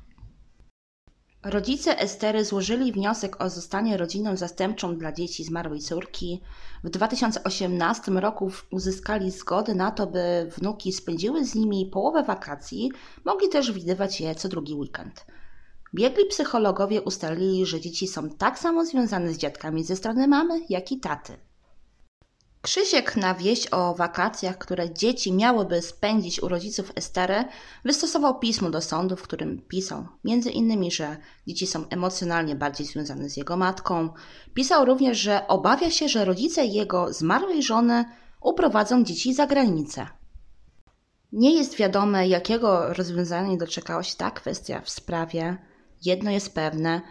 Rodzice 1.44 2.00
Estery 2.00 2.46
złożyli 2.46 2.92
wniosek 2.92 3.42
o 3.42 3.50
zostanie 3.50 3.98
rodziną 3.98 4.36
zastępczą 4.38 4.98
dla 4.98 5.12
dzieci 5.12 5.44
zmarłej 5.44 5.80
córki. 5.80 6.42
W 6.84 6.90
2018 6.90 8.12
roku 8.12 8.52
uzyskali 8.72 9.32
zgodę 9.32 9.76
na 9.76 9.92
to, 9.92 10.08
by 10.08 10.52
wnuki 10.58 10.92
spędziły 10.92 11.46
z 11.46 11.56
nimi 11.56 11.86
połowę 11.86 12.24
wakacji, 12.24 12.92
mogli 13.26 13.50
też 13.50 13.72
widywać 13.72 14.22
je 14.22 14.36
co 14.36 14.50
drugi 14.50 14.74
weekend. 14.74 15.26
Biegli 15.96 16.26
psychologowie 16.26 17.02
ustalili, 17.02 17.66
że 17.66 17.82
dzieci 17.82 18.08
są 18.08 18.30
tak 18.30 18.60
samo 18.60 18.86
związane 18.86 19.34
z 19.34 19.38
dziadkami 19.38 19.84
ze 19.84 19.96
strony 19.96 20.28
mamy, 20.28 20.62
jak 20.70 20.92
i 20.92 21.00
taty. 21.00 21.49
Krzysiek 22.62 23.16
na 23.16 23.36
wieść 23.36 23.68
o 23.72 23.96
wakacjach, 23.96 24.58
które 24.58 24.94
dzieci 24.94 25.34
miałyby 25.34 25.82
spędzić 25.82 26.44
u 26.44 26.48
rodziców 26.48 26.92
Estery, 26.96 27.46
wystosował 27.86 28.40
pismo 28.40 28.70
do 28.70 28.82
sądu, 28.82 29.16
w 29.16 29.22
którym 29.22 29.62
pisał 29.68 30.08
innymi, 30.54 30.92
że 30.92 31.18
dzieci 31.48 31.68
są 31.68 31.90
emocjonalnie 31.90 32.56
bardziej 32.56 32.88
związane 32.88 33.30
z 33.30 33.38
jego 33.38 33.58
matką. 33.58 34.10
Pisał 34.54 34.86
również, 34.86 35.18
że 35.18 35.48
obawia 35.48 35.92
się, 35.92 36.10
że 36.10 36.26
rodzice 36.26 36.66
jego 36.66 37.14
zmarłej 37.14 37.64
żony 37.64 38.06
uprowadzą 38.42 39.04
dzieci 39.04 39.34
za 39.34 39.48
granicę. 39.48 40.08
Nie 41.32 41.56
jest 41.56 41.76
wiadome, 41.76 42.28
jakiego 42.28 42.94
rozwiązania 42.94 43.58
doczekała 43.58 44.04
się 44.04 44.18
ta 44.18 44.32
kwestia 44.32 44.82
w 44.82 44.90
sprawie. 44.90 45.58
Jedno 46.06 46.32
jest 46.32 46.56
pewne– 46.56 47.02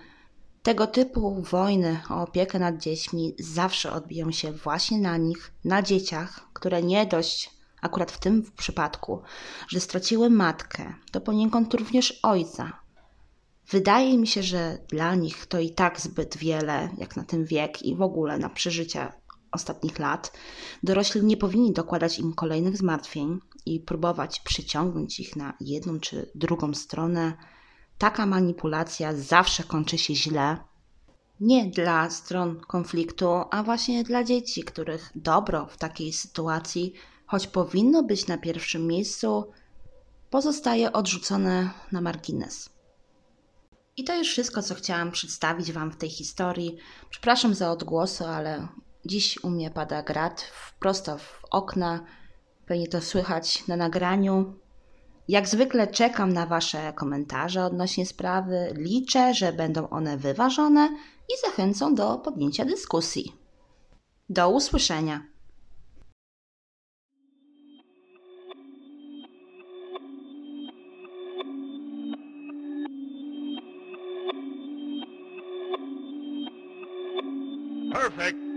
tego 0.69 0.87
typu 0.87 1.43
wojny 1.43 2.01
o 2.11 2.23
opiekę 2.23 2.59
nad 2.59 2.79
dziećmi 2.79 3.35
zawsze 3.39 3.93
odbiją 3.93 4.33
się 4.33 4.53
właśnie 4.53 4.99
na 4.99 5.17
nich, 5.17 5.53
na 5.65 5.83
dzieciach, 5.83 6.49
które 6.53 6.83
nie 6.83 7.07
dość, 7.07 7.51
akurat 7.83 8.13
w 8.13 8.21
tym 8.21 8.51
przypadku, 8.57 9.23
że 9.69 9.81
straciły 9.81 10.31
matkę, 10.31 10.95
to 11.13 11.21
poniekąd 11.21 11.75
również 11.75 12.21
ojca. 12.23 12.81
Wydaje 13.71 14.19
mi 14.19 14.27
się, 14.27 14.43
że 14.43 14.79
dla 14.89 15.15
nich 15.15 15.47
to 15.47 15.61
i 15.61 15.71
tak 15.71 16.01
zbyt 16.01 16.37
wiele, 16.37 16.89
jak 16.99 17.17
na 17.17 17.25
ten 17.25 17.45
wiek 17.45 17.83
i 17.83 17.97
w 17.97 18.03
ogóle 18.03 18.39
na 18.39 18.49
przeżycia 18.49 19.13
ostatnich 19.53 19.99
lat. 19.99 20.33
Dorośli 20.83 21.25
nie 21.25 21.37
powinni 21.37 21.73
dokładać 21.73 22.19
im 22.19 22.35
kolejnych 22.35 22.77
zmartwień 22.77 23.39
i 23.67 23.81
próbować 23.81 24.41
przyciągnąć 24.41 25.21
ich 25.21 25.37
na 25.37 25.55
jedną 25.61 26.01
czy 26.01 26.31
drugą 26.35 26.75
stronę 26.75 27.33
taka 27.99 28.27
manipulacja 28.27 29.13
zawsze 29.15 29.65
kończy 29.65 29.99
się 29.99 30.15
źle. 30.15 30.57
Nie 31.41 31.67
dla 31.67 32.11
stron 32.11 32.61
konfliktu, 32.61 33.29
a 33.51 33.63
właśnie 33.63 34.05
dla 34.05 34.25
dzieci, 34.25 34.65
których 34.65 35.11
dobro 35.15 35.67
w 35.67 35.77
takiej 35.77 36.13
sytuacji, 36.13 36.93
choć 37.27 37.47
powinno 37.47 38.03
być 38.03 38.27
na 38.27 38.39
pierwszym 38.39 38.87
miejscu, 38.87 39.53
pozostaje 40.31 40.93
odrzucone 40.93 41.71
na 41.93 42.01
margines. 42.01 42.71
I 43.97 44.05
to 44.05 44.15
już 44.15 44.29
wszystko, 44.29 44.63
co 44.63 44.75
chciałam 44.75 45.11
przedstawić 45.11 45.73
Wam 45.73 45.91
w 45.91 45.97
tej 45.97 46.11
historii. 46.11 46.77
Przepraszam 47.11 47.55
za 47.55 47.71
odgłosy, 47.71 48.27
ale 48.27 48.69
dziś 49.07 49.45
u 49.45 49.51
mnie 49.51 49.71
pada 49.71 50.03
grad 50.03 50.51
prosto 50.81 51.19
w 51.19 51.43
okna. 51.51 52.05
Pewnie 52.67 52.89
to 52.89 53.01
słychać 53.01 53.67
na 53.69 53.77
nagraniu. 53.77 54.55
Jak 55.29 55.49
zwykle 55.49 55.87
czekam 55.87 56.33
na 56.33 56.47
Wasze 56.47 56.93
komentarze 56.93 57.65
odnośnie 57.65 58.07
sprawy. 58.07 58.73
Liczę, 58.77 59.35
że 59.35 59.53
będą 59.53 59.89
one 59.89 60.17
wyważone 60.17 60.89
i 61.29 61.47
zachęcą 61.47 61.95
do 61.95 62.19
podjęcia 62.19 62.65
dyskusji. 62.65 63.33
Do 64.29 64.51
usłyszenia. 64.51 65.23
Perfect. 77.93 78.48